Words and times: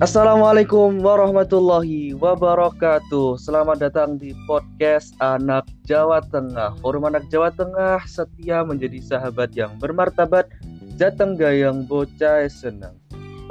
Assalamualaikum 0.00 1.04
warahmatullahi 1.04 2.16
wabarakatuh. 2.16 3.36
Selamat 3.36 3.84
datang 3.84 4.16
di 4.16 4.32
podcast 4.48 5.12
Anak 5.20 5.68
Jawa 5.84 6.24
Tengah. 6.24 6.72
Forum 6.80 7.04
Anak 7.04 7.28
Jawa 7.28 7.52
Tengah 7.52 8.00
setia 8.08 8.64
menjadi 8.64 8.96
sahabat 8.96 9.52
yang 9.52 9.76
bermartabat, 9.76 10.48
jateng 10.96 11.36
gayang 11.36 11.84
bocah 11.84 12.48
senang. 12.48 12.96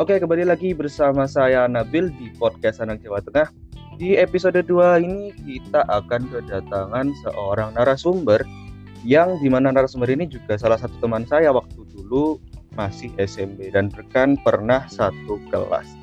Oke, 0.01 0.17
kembali 0.17 0.49
lagi 0.49 0.73
bersama 0.73 1.29
saya 1.29 1.69
Nabil 1.69 2.09
di 2.17 2.33
podcast 2.41 2.81
Anak 2.81 3.05
Jawa 3.05 3.21
Tengah. 3.21 3.53
Di 4.01 4.17
episode 4.17 4.65
2 4.65 5.05
ini 5.05 5.29
kita 5.45 5.85
akan 5.85 6.33
kedatangan 6.33 7.13
seorang 7.29 7.77
narasumber 7.77 8.41
yang 9.05 9.37
di 9.37 9.53
mana 9.53 9.69
narasumber 9.69 10.09
ini 10.09 10.25
juga 10.25 10.57
salah 10.57 10.81
satu 10.81 10.97
teman 10.97 11.29
saya 11.29 11.53
waktu 11.53 11.85
dulu 11.93 12.41
masih 12.73 13.13
SMP 13.21 13.69
dan 13.69 13.93
rekan 13.93 14.33
pernah 14.41 14.89
satu 14.89 15.37
kelas. 15.53 15.98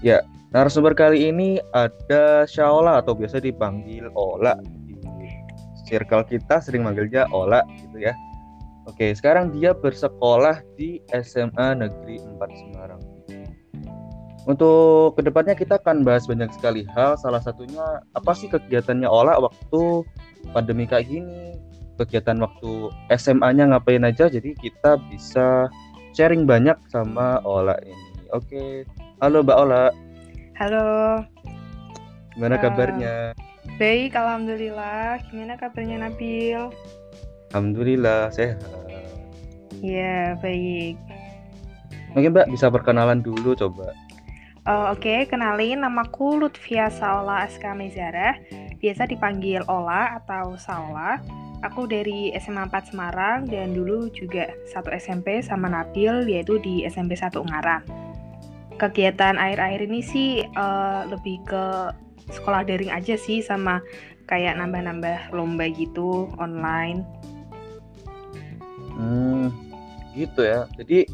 Ya, 0.00 0.24
narasumber 0.56 0.96
kali 0.96 1.28
ini 1.28 1.60
ada 1.76 2.48
Shaola 2.48 3.04
atau 3.04 3.12
biasa 3.12 3.36
dipanggil 3.36 4.08
Ola. 4.16 4.56
Di 4.88 4.96
circle 5.84 6.24
kita 6.24 6.64
sering 6.64 6.88
manggilnya 6.88 7.28
Ola 7.28 7.60
gitu 7.76 8.00
ya. 8.00 8.16
Oke, 8.88 9.12
sekarang 9.12 9.52
dia 9.52 9.76
bersekolah 9.76 10.64
di 10.80 11.04
SMA 11.12 11.76
Negeri 11.76 12.16
4 12.16 12.40
Semarang. 12.48 13.02
Untuk 14.48 15.20
ke 15.20 15.22
depannya 15.22 15.52
kita 15.52 15.76
akan 15.76 16.00
bahas 16.00 16.24
banyak 16.24 16.48
sekali 16.56 16.88
hal. 16.96 17.20
Salah 17.20 17.44
satunya 17.44 18.00
apa 18.16 18.32
sih 18.32 18.48
kegiatannya 18.48 19.04
Ola 19.04 19.36
waktu 19.36 20.08
pandemi 20.56 20.88
kayak 20.88 21.12
gini? 21.12 21.60
Kegiatan 22.00 22.40
waktu 22.40 22.88
SMA-nya 23.12 23.68
ngapain 23.68 24.00
aja? 24.08 24.32
Jadi 24.32 24.56
kita 24.56 24.96
bisa 25.12 25.68
sharing 26.16 26.48
banyak 26.48 26.80
sama 26.88 27.44
Ola 27.44 27.76
ini. 27.84 28.08
Oke, 28.32 28.88
Halo 29.20 29.44
Mbak 29.44 29.58
Ola. 29.68 29.92
Halo. 30.56 31.20
Gimana 32.32 32.56
uh, 32.56 32.60
kabarnya? 32.64 33.14
Baik, 33.76 34.16
alhamdulillah. 34.16 35.20
Gimana 35.28 35.60
kabarnya 35.60 36.08
Nabil? 36.08 36.72
Alhamdulillah 37.52 38.32
sehat. 38.32 38.64
Iya, 39.84 40.40
baik. 40.40 40.96
Mungkin 42.16 42.32
Mbak 42.32 42.48
bisa 42.48 42.72
perkenalan 42.72 43.20
dulu 43.20 43.52
coba. 43.52 43.92
Uh, 44.64 44.88
Oke, 44.96 45.04
okay. 45.04 45.20
kenalin 45.28 45.84
namaku 45.84 46.40
Lutfia 46.40 46.88
Saola 46.88 47.44
Aska 47.44 47.76
Mezara. 47.76 48.40
Biasa 48.80 49.04
dipanggil 49.04 49.60
Ola 49.68 50.16
atau 50.16 50.56
Saola. 50.56 51.20
Aku 51.60 51.84
dari 51.84 52.32
SMA 52.40 52.72
4 52.72 52.88
Semarang 52.88 53.44
dan 53.44 53.76
dulu 53.76 54.08
juga 54.16 54.48
satu 54.72 54.88
SMP 54.96 55.44
sama 55.44 55.68
Nabil 55.68 56.24
yaitu 56.24 56.56
di 56.64 56.88
SMP 56.88 57.20
1 57.20 57.36
Ungaran 57.36 57.84
kegiatan 58.80 59.36
akhir-akhir 59.36 59.80
ini 59.84 60.00
sih 60.00 60.30
uh, 60.56 61.04
lebih 61.04 61.44
ke 61.44 61.92
sekolah 62.32 62.64
daring 62.64 62.88
aja 62.88 63.20
sih 63.20 63.44
sama 63.44 63.84
kayak 64.24 64.56
nambah-nambah 64.56 65.36
lomba 65.36 65.68
gitu 65.68 66.32
online. 66.40 67.04
Hmm, 68.96 69.52
gitu 70.16 70.40
ya. 70.40 70.64
Jadi 70.80 71.04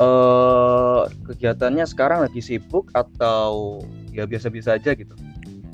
uh, 0.00 1.04
kegiatannya 1.28 1.84
sekarang 1.84 2.24
lagi 2.24 2.40
sibuk 2.40 2.88
atau 2.96 3.82
ya 4.14 4.24
biasa-biasa 4.24 4.80
aja 4.80 4.96
gitu? 4.96 5.12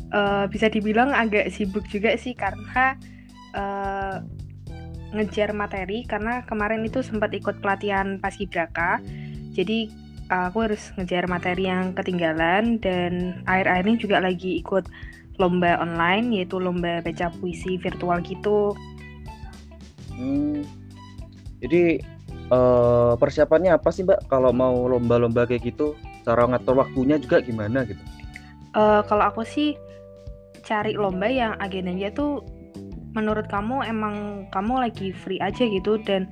Uh, 0.09 0.48
bisa 0.48 0.72
dibilang 0.72 1.12
agak 1.12 1.53
sibuk 1.53 1.84
juga 1.92 2.16
sih 2.16 2.33
karena 2.33 2.97
uh, 3.53 4.25
ngejar 5.12 5.53
materi 5.53 6.05
karena 6.09 6.44
kemarin 6.48 6.84
itu 6.84 7.05
sempat 7.05 7.33
ikut 7.36 7.61
pelatihan 7.61 8.16
paskibraka. 8.16 9.00
Jadi 9.53 10.07
aku 10.28 10.68
harus 10.68 10.92
ngejar 11.00 11.24
materi 11.24 11.68
yang 11.68 11.96
ketinggalan 11.96 12.76
dan 12.80 13.42
akhir-akhir 13.48 13.84
ini 13.88 13.96
juga 13.96 14.16
lagi 14.20 14.60
ikut 14.60 14.84
lomba 15.40 15.80
online 15.80 16.36
yaitu 16.36 16.60
lomba 16.60 17.00
baca 17.00 17.32
puisi 17.41 17.80
virtual 17.80 18.20
gitu. 18.20 18.76
Hmm, 20.12 20.66
jadi 21.64 22.03
uh, 22.50 23.14
persiapannya 23.16 23.72
apa 23.72 23.88
sih 23.94 24.04
mbak 24.04 24.26
kalau 24.28 24.50
mau 24.53 24.86
lomba-lomba 24.91 25.47
kayak 25.48 25.72
gitu? 25.72 25.94
Cara 26.26 26.44
ngatur 26.44 26.76
waktunya 26.76 27.16
juga 27.16 27.41
gimana 27.41 27.88
gitu? 27.88 28.03
Uh, 28.76 29.00
kalau 29.08 29.32
aku 29.32 29.47
sih 29.47 29.78
cari 30.66 30.92
lomba 30.92 31.30
yang 31.30 31.56
agendanya 31.56 32.12
tuh 32.12 32.44
menurut 33.16 33.48
kamu 33.48 33.80
emang 33.88 34.44
kamu 34.53 34.84
lagi 34.84 35.16
free 35.16 35.41
aja 35.41 35.64
gitu 35.64 35.97
dan 36.04 36.28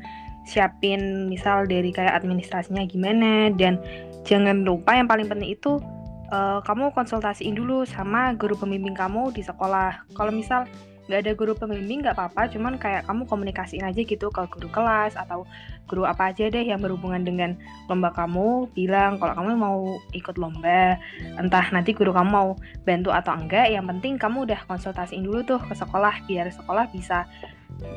siapin 0.47 1.27
misal 1.27 1.67
dari 1.67 1.91
kayak 1.91 2.23
administrasinya 2.23 2.87
gimana 2.87 3.51
dan 3.53 3.83
jangan 4.23 4.63
lupa 4.63 4.95
yang 4.95 5.11
paling 5.11 5.27
penting 5.27 5.53
itu 5.59 5.83
uh, 6.31 6.63
kamu 6.63 6.95
konsultasiin 6.95 7.59
dulu 7.59 7.83
sama 7.83 8.35
guru 8.39 8.55
pembimbing 8.55 8.95
kamu 8.95 9.35
di 9.35 9.43
sekolah. 9.43 10.07
Kalau 10.15 10.31
misal 10.31 10.65
nggak 11.07 11.23
ada 11.23 11.33
guru 11.39 11.55
pembimbing 11.55 12.03
nggak 12.03 12.19
apa-apa 12.19 12.51
cuman 12.51 12.83
kayak 12.83 13.07
kamu 13.07 13.31
komunikasiin 13.31 13.87
aja 13.87 14.03
gitu 14.03 14.27
ke 14.27 14.43
guru 14.51 14.67
kelas 14.75 15.15
atau 15.15 15.47
guru 15.87 16.03
apa 16.03 16.35
aja 16.35 16.51
deh 16.51 16.67
yang 16.67 16.83
berhubungan 16.83 17.23
dengan 17.23 17.55
lomba 17.87 18.11
kamu 18.11 18.67
bilang 18.75 19.23
kalau 19.23 19.39
kamu 19.39 19.55
mau 19.55 19.79
ikut 20.11 20.35
lomba 20.35 20.99
entah 21.39 21.67
nanti 21.71 21.95
guru 21.95 22.11
kamu 22.11 22.27
mau 22.27 22.49
bantu 22.83 23.15
atau 23.15 23.39
enggak 23.39 23.71
yang 23.71 23.87
penting 23.87 24.19
kamu 24.19 24.51
udah 24.51 24.59
konsultasiin 24.67 25.23
dulu 25.23 25.47
tuh 25.47 25.63
ke 25.63 25.79
sekolah 25.79 26.27
biar 26.27 26.51
sekolah 26.51 26.91
bisa 26.91 27.23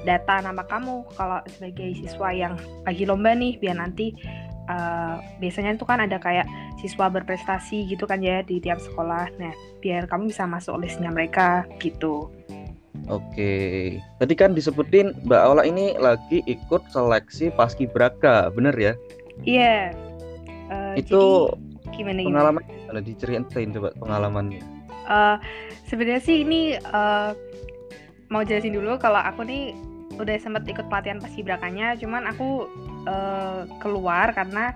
data 0.04 0.44
nama 0.44 0.64
kamu 0.68 1.08
kalau 1.16 1.40
sebagai 1.48 1.96
siswa 1.96 2.30
yang 2.36 2.54
lagi 2.84 3.04
lomba 3.08 3.32
nih 3.36 3.56
biar 3.60 3.80
nanti 3.80 4.12
uh, 4.68 5.20
biasanya 5.40 5.76
itu 5.76 5.86
kan 5.88 6.04
ada 6.04 6.20
kayak 6.20 6.46
siswa 6.80 7.08
berprestasi 7.08 7.88
gitu 7.88 8.04
kan 8.04 8.20
ya 8.20 8.44
di 8.44 8.60
tiap 8.60 8.80
sekolah 8.80 9.32
nah 9.40 9.54
biar 9.80 10.08
kamu 10.08 10.32
bisa 10.32 10.44
masuk 10.48 10.80
listnya 10.84 11.12
mereka 11.12 11.66
gitu 11.80 12.32
Oke, 13.10 13.98
tadi 14.22 14.34
kan 14.38 14.54
disebutin 14.54 15.18
Mbak 15.26 15.42
Aula 15.42 15.66
ini 15.66 15.98
lagi 15.98 16.46
ikut 16.46 16.94
seleksi 16.94 17.50
paskibraka, 17.58 18.54
bener 18.54 18.76
ya? 18.78 18.94
Iya. 19.50 19.90
Yeah. 19.90 20.70
Uh, 20.70 20.94
itu 20.94 21.22
gimana 21.90 22.22
pengalaman 22.22 22.62
gimana? 22.70 23.02
Diceritain 23.02 23.74
coba 23.74 23.90
pengalamannya. 23.98 24.62
Uh, 25.10 25.42
Sebenarnya 25.90 26.22
sih 26.22 26.46
ini 26.46 26.78
uh, 26.78 27.34
mau 28.30 28.46
jelasin 28.46 28.78
dulu 28.78 29.02
kalau 29.02 29.20
aku 29.20 29.42
nih 29.46 29.74
udah 30.22 30.36
sempat 30.38 30.68
ikut 30.70 30.86
pelatihan 30.92 31.18
paskibrakanya 31.18 31.98
cuman 31.98 32.30
aku 32.30 32.70
uh, 33.10 33.66
keluar 33.82 34.30
karena 34.36 34.76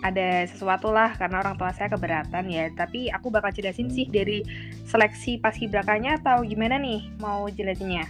ada 0.00 0.48
sesuatu 0.48 0.88
lah 0.88 1.12
karena 1.16 1.44
orang 1.44 1.56
tua 1.60 1.72
saya 1.76 1.92
keberatan 1.92 2.48
ya 2.48 2.72
tapi 2.72 3.12
aku 3.12 3.28
bakal 3.28 3.52
jelasin 3.52 3.92
sih 3.92 4.08
dari 4.08 4.44
seleksi 4.88 5.36
paskibrakanya 5.38 6.20
atau 6.20 6.40
gimana 6.42 6.80
nih 6.80 7.08
mau 7.20 7.46
jelasinnya 7.52 8.08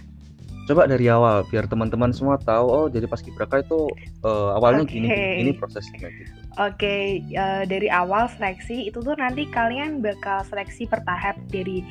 coba 0.65 0.87
dari 0.87 1.11
awal 1.11 1.43
biar 1.51 1.67
teman-teman 1.67 2.15
semua 2.15 2.39
tahu 2.39 2.65
oh 2.69 2.87
jadi 2.87 3.03
paskibraka 3.09 3.59
itu 3.59 3.91
uh, 4.23 4.55
awalnya 4.55 4.87
okay. 4.87 4.95
gini 5.03 5.07
ini 5.43 5.51
prosesnya 5.51 6.07
gitu 6.07 6.31
oke 6.55 6.79
okay, 6.79 7.19
uh, 7.35 7.67
dari 7.67 7.91
awal 7.91 8.31
seleksi 8.39 8.87
itu 8.87 9.03
tuh 9.03 9.15
nanti 9.19 9.49
kalian 9.51 9.99
bakal 9.99 10.47
seleksi 10.47 10.87
bertahap 10.87 11.35
dari 11.51 11.83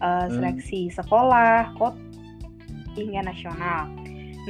uh, 0.00 0.32
seleksi 0.32 0.88
hmm. 0.88 0.94
sekolah 0.96 1.76
kota 1.76 2.11
hingga 2.96 3.24
nasional. 3.24 3.88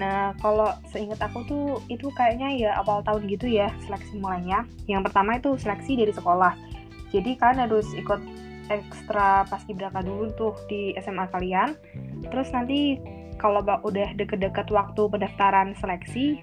Nah, 0.00 0.32
kalau 0.40 0.72
seingat 0.88 1.20
aku 1.20 1.44
tuh 1.44 1.66
itu 1.92 2.08
kayaknya 2.16 2.48
ya 2.56 2.70
awal 2.80 3.04
tahun 3.04 3.28
gitu 3.28 3.44
ya 3.44 3.68
seleksi 3.84 4.16
mulainya. 4.16 4.64
Yang 4.88 5.12
pertama 5.12 5.36
itu 5.36 5.56
seleksi 5.60 6.00
dari 6.00 6.12
sekolah. 6.16 6.56
Jadi 7.12 7.36
kalian 7.36 7.68
harus 7.68 7.84
ikut 7.92 8.20
ekstra 8.72 9.44
paskibraka 9.52 10.00
dulu 10.00 10.32
tuh 10.32 10.56
di 10.64 10.96
SMA 10.96 11.28
kalian. 11.28 11.76
Terus 12.32 12.48
nanti 12.56 12.96
kalau 13.36 13.60
udah 13.60 14.16
deket-deket 14.16 14.72
waktu 14.72 15.02
pendaftaran 15.12 15.76
seleksi, 15.76 16.40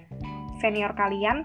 senior 0.62 0.94
kalian 0.94 1.42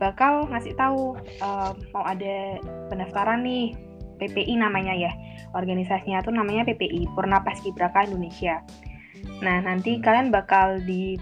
bakal 0.00 0.48
ngasih 0.48 0.72
tahu 0.74 1.14
uh, 1.44 1.76
mau 1.92 2.04
ada 2.06 2.58
pendaftaran 2.88 3.44
nih 3.44 3.76
PPI 4.16 4.56
namanya 4.56 4.94
ya. 4.96 5.12
Organisasinya 5.52 6.24
tuh 6.24 6.32
namanya 6.32 6.64
PPI, 6.64 7.12
Purna 7.12 7.44
Paskibraka 7.44 8.08
Indonesia. 8.08 8.64
Nah, 9.42 9.58
nanti 9.62 9.98
kalian 9.98 10.30
bakal 10.30 10.78
di 10.82 11.18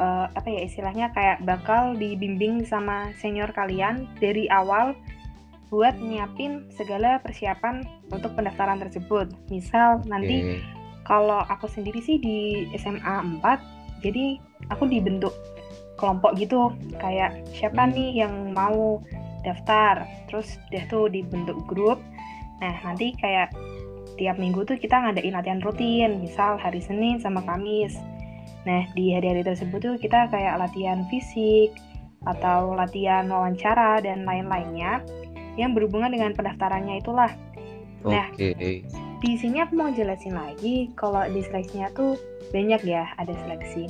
uh, 0.00 0.26
apa 0.32 0.48
ya 0.48 0.60
istilahnya 0.64 1.12
kayak 1.12 1.44
bakal 1.44 1.92
dibimbing 1.98 2.64
sama 2.64 3.12
senior 3.18 3.50
kalian 3.52 4.08
dari 4.22 4.48
awal 4.48 4.94
buat 5.68 6.00
nyiapin 6.00 6.64
segala 6.72 7.20
persiapan 7.20 7.84
untuk 8.08 8.32
pendaftaran 8.32 8.80
tersebut. 8.80 9.28
Misal 9.52 10.00
nanti 10.08 10.56
okay. 10.56 10.60
kalau 11.04 11.44
aku 11.44 11.68
sendiri 11.68 12.00
sih 12.00 12.16
di 12.16 12.64
SMA 12.80 13.44
4, 13.44 14.00
jadi 14.00 14.40
aku 14.72 14.88
dibentuk 14.88 15.36
kelompok 16.00 16.40
gitu, 16.40 16.72
kayak 16.96 17.44
siapa 17.52 17.84
hmm. 17.84 17.92
nih 17.92 18.10
yang 18.24 18.34
mau 18.56 19.02
daftar, 19.44 20.08
terus 20.30 20.56
dia 20.72 20.88
tuh 20.88 21.12
dibentuk 21.12 21.58
grup. 21.68 22.00
Nah, 22.64 22.74
nanti 22.82 23.12
kayak 23.20 23.52
tiap 24.18 24.36
minggu 24.36 24.66
tuh 24.66 24.76
kita 24.76 24.98
ngadain 24.98 25.32
latihan 25.32 25.62
rutin, 25.62 26.18
misal 26.18 26.58
hari 26.58 26.82
Senin 26.82 27.22
sama 27.22 27.40
Kamis. 27.46 27.96
Nah, 28.66 28.84
di 28.92 29.14
hari-hari 29.14 29.46
tersebut 29.46 29.78
tuh 29.80 29.96
kita 29.96 30.28
kayak 30.28 30.58
latihan 30.58 31.06
fisik 31.08 31.72
atau 32.26 32.74
latihan 32.74 33.30
wawancara 33.30 34.02
dan 34.02 34.26
lain-lainnya 34.26 35.00
yang 35.54 35.72
berhubungan 35.72 36.10
dengan 36.10 36.34
pendaftarannya 36.34 36.98
itulah. 36.98 37.30
Nah, 38.02 38.28
Oke. 38.34 38.84
di 39.18 39.32
sini 39.38 39.62
aku 39.62 39.74
mau 39.74 39.90
jelasin 39.90 40.34
lagi 40.34 40.90
kalau 40.98 41.22
di 41.30 41.42
seleksinya 41.42 41.90
tuh 41.94 42.18
banyak 42.50 42.82
ya, 42.84 43.06
ada 43.18 43.34
seleksi 43.46 43.86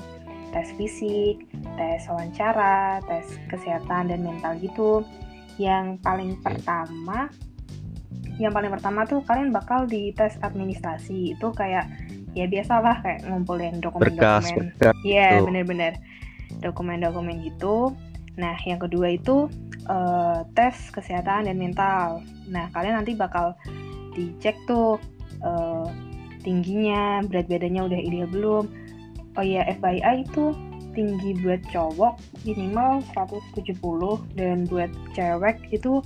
tes 0.48 0.72
fisik, 0.80 1.44
tes 1.76 2.00
wawancara, 2.08 3.04
tes 3.04 3.36
kesehatan 3.52 4.08
dan 4.12 4.20
mental 4.24 4.56
gitu. 4.60 5.04
Yang 5.60 6.00
paling 6.00 6.38
pertama 6.40 7.28
yang 8.38 8.54
paling 8.54 8.70
pertama 8.70 9.02
tuh 9.04 9.20
kalian 9.26 9.50
bakal 9.50 9.84
di 9.84 10.14
tes 10.14 10.38
administrasi. 10.40 11.34
Itu 11.34 11.50
kayak 11.50 11.90
ya 12.38 12.46
biasalah 12.46 13.02
kayak 13.02 13.26
ngumpulin 13.26 13.82
dokumen-dokumen. 13.82 14.78
Iya, 15.02 15.42
Tuh. 15.42 15.50
bener-bener 15.50 15.98
dokumen-dokumen 16.62 17.42
gitu. 17.42 17.92
Nah, 18.38 18.54
yang 18.62 18.78
kedua 18.78 19.18
itu 19.18 19.50
eh, 19.90 20.40
tes 20.54 20.74
kesehatan 20.94 21.50
dan 21.50 21.56
mental. 21.58 22.22
Nah, 22.46 22.70
kalian 22.70 23.02
nanti 23.02 23.18
bakal 23.18 23.58
dicek 24.14 24.54
tuh 24.70 25.02
eh, 25.42 25.86
tingginya, 26.46 27.26
berat 27.26 27.50
badannya 27.50 27.82
udah 27.90 28.00
ideal 28.00 28.30
belum. 28.30 28.64
Oh 29.34 29.44
iya, 29.44 29.66
FYI 29.78 30.26
itu 30.26 30.54
tinggi 30.98 31.38
buat 31.46 31.62
cowok 31.70 32.18
minimal 32.42 32.98
170 33.14 33.70
dan 34.34 34.66
buat 34.66 34.90
cewek 35.14 35.70
itu 35.70 36.02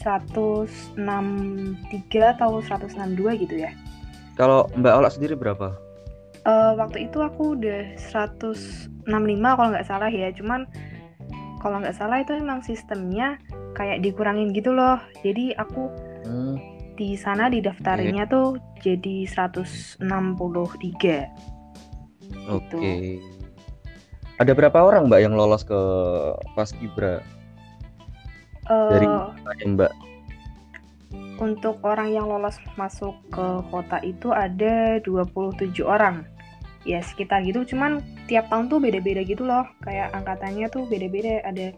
163 0.00 2.32
atau 2.36 2.60
162 2.60 3.40
gitu 3.40 3.56
ya. 3.60 3.72
Kalau 4.34 4.66
Mbak 4.72 4.94
Ola 4.96 5.10
sendiri 5.12 5.36
berapa? 5.36 5.76
Eh, 6.40 6.72
waktu 6.80 7.12
itu 7.12 7.20
aku 7.20 7.60
udah 7.60 8.00
165 8.00 9.56
kalau 9.56 9.68
nggak 9.76 9.88
salah 9.88 10.08
ya. 10.08 10.32
Cuman 10.32 10.64
kalau 11.60 11.84
nggak 11.84 11.92
salah 11.92 12.24
itu 12.24 12.32
emang 12.32 12.64
sistemnya 12.64 13.36
kayak 13.76 14.00
dikurangin 14.00 14.48
gitu 14.56 14.72
loh. 14.72 14.96
Jadi 15.20 15.52
aku 15.60 15.92
Hmm, 16.20 16.60
di 17.00 17.16
sana 17.16 17.48
didaftarinnya 17.48 18.28
tuh 18.28 18.60
jadi 18.84 19.24
163. 19.24 21.32
Oke. 22.48 23.20
Ada 24.40 24.56
berapa 24.56 24.80
orang 24.80 25.08
Mbak 25.08 25.20
yang 25.20 25.36
lolos 25.36 25.64
ke 25.64 25.76
Paskibra? 26.56 27.20
Dari 28.70 29.06
ya, 29.06 29.66
Mbak? 29.66 29.92
untuk 31.40 31.80
orang 31.82 32.12
yang 32.12 32.28
lolos 32.28 32.60
masuk 32.76 33.16
ke 33.32 33.46
kota 33.72 33.98
itu 34.04 34.30
ada 34.30 35.00
27 35.02 35.80
orang. 35.82 36.28
Ya 36.88 37.04
sekitar 37.04 37.44
gitu, 37.44 37.64
cuman 37.64 38.00
tiap 38.24 38.48
tahun 38.48 38.72
tuh 38.72 38.80
beda-beda 38.80 39.20
gitu 39.24 39.44
loh. 39.44 39.68
Kayak 39.84 40.16
angkatannya 40.16 40.68
tuh 40.72 40.88
beda-beda, 40.88 41.44
ada 41.44 41.72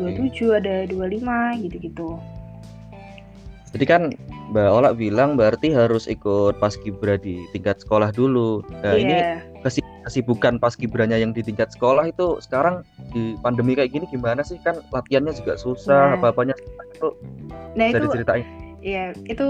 27, 0.00 0.56
ada 0.56 0.88
25 0.88 1.60
gitu-gitu. 1.64 2.16
Jadi 3.76 3.84
kan 3.84 4.02
Mbak 4.54 4.68
Ola 4.72 4.96
bilang 4.96 5.36
berarti 5.36 5.74
harus 5.74 6.08
ikut 6.08 6.56
Paskibra 6.56 7.20
di 7.20 7.44
tingkat 7.52 7.84
sekolah 7.84 8.08
dulu. 8.14 8.64
Nah, 8.80 8.96
ini 8.96 9.16
Iya. 9.20 9.44
Kesibukan 10.06 10.62
Paskibranya 10.62 11.18
yang 11.18 11.34
di 11.34 11.42
tingkat 11.42 11.74
sekolah 11.74 12.06
itu 12.06 12.38
sekarang 12.38 12.86
di 13.10 13.34
pandemi 13.42 13.74
kayak 13.74 13.90
gini 13.90 14.06
gimana 14.06 14.46
sih? 14.46 14.56
Kan 14.62 14.78
latihannya 14.94 15.34
juga 15.34 15.58
susah, 15.58 16.14
Nah. 16.14 16.22
apa-apanya 16.22 16.54
itu 16.94 17.08
Nah 17.74 17.90
bisa 17.90 17.98
itu 17.98 18.06
diceritain. 18.06 18.46
Iya, 18.86 19.04
itu 19.26 19.46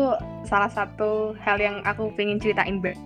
salah 0.49 0.73
satu 0.73 1.37
hal 1.45 1.61
yang 1.61 1.85
aku 1.85 2.09
pengen 2.17 2.41
ceritain, 2.41 2.81
Mbak. 2.81 2.97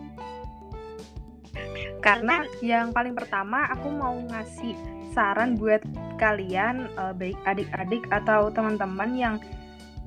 Karena 2.01 2.47
yang 2.63 2.95
paling 2.95 3.19
pertama 3.19 3.67
aku 3.67 3.91
mau 3.91 4.15
ngasih 4.31 4.79
saran 5.11 5.59
buat 5.59 5.83
kalian 6.23 6.87
eh, 6.87 7.13
baik 7.19 7.39
adik-adik 7.51 8.07
atau 8.15 8.47
teman-teman 8.55 9.11
yang 9.19 9.35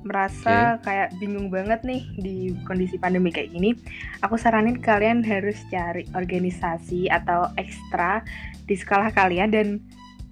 merasa 0.04 0.78
kayak 0.84 1.16
bingung 1.18 1.48
banget 1.48 1.80
nih 1.82 2.04
di 2.20 2.36
kondisi 2.68 3.00
pandemi 3.00 3.32
kayak 3.32 3.50
gini. 3.50 3.74
Aku 4.20 4.36
saranin 4.36 4.78
kalian 4.78 5.24
harus 5.24 5.58
cari 5.72 6.04
organisasi 6.12 7.08
atau 7.08 7.50
ekstra 7.56 8.20
di 8.68 8.76
sekolah 8.76 9.10
kalian 9.10 9.50
dan 9.50 9.80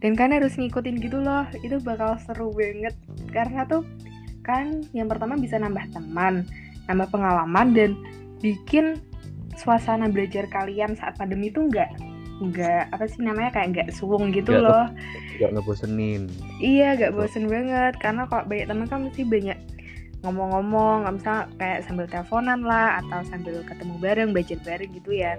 dan 0.05 0.13
kalian 0.15 0.45
harus 0.45 0.55
ngikutin 0.61 1.01
gitu 1.01 1.19
loh. 1.19 1.49
Itu 1.65 1.81
bakal 1.81 2.21
seru 2.23 2.53
banget 2.53 2.95
karena 3.33 3.65
tuh 3.65 3.83
kan 4.45 4.85
yang 4.93 5.09
pertama 5.09 5.35
bisa 5.41 5.57
nambah 5.57 5.89
teman, 5.91 6.47
nambah 6.87 7.09
pengalaman 7.11 7.73
dan 7.73 7.91
bikin 8.45 9.01
suasana 9.57 10.09
belajar 10.09 10.49
kalian 10.51 10.97
saat 10.99 11.17
pandemi 11.17 11.49
itu 11.53 11.65
nggak 11.69 12.12
nggak 12.51 12.91
apa 12.91 13.05
sih 13.07 13.23
namanya 13.23 13.51
kayak 13.55 13.69
nggak 13.75 13.89
suwung 13.95 14.35
gitu 14.35 14.59
Nggak 14.59 14.65
loh. 14.67 14.85
Gak 15.39 15.51
ngebosenin. 15.55 16.23
Iya, 16.59 16.99
gak 16.99 17.15
Betul. 17.15 17.27
bosen 17.27 17.45
banget 17.51 17.95
karena 18.03 18.23
kalau 18.27 18.45
banyak 18.47 18.67
teman 18.67 18.87
kan 18.91 19.01
mesti 19.07 19.23
banyak 19.23 19.59
ngomong-ngomong, 20.23 20.97
nggak 21.03 21.15
bisa 21.19 21.35
kayak 21.59 21.81
sambil 21.83 22.07
teleponan 22.07 22.63
lah 22.63 23.03
atau 23.03 23.27
sambil 23.27 23.59
ketemu 23.67 23.95
bareng, 23.99 24.29
belajar 24.31 24.59
bareng 24.63 24.91
gitu 24.95 25.11
ya. 25.19 25.35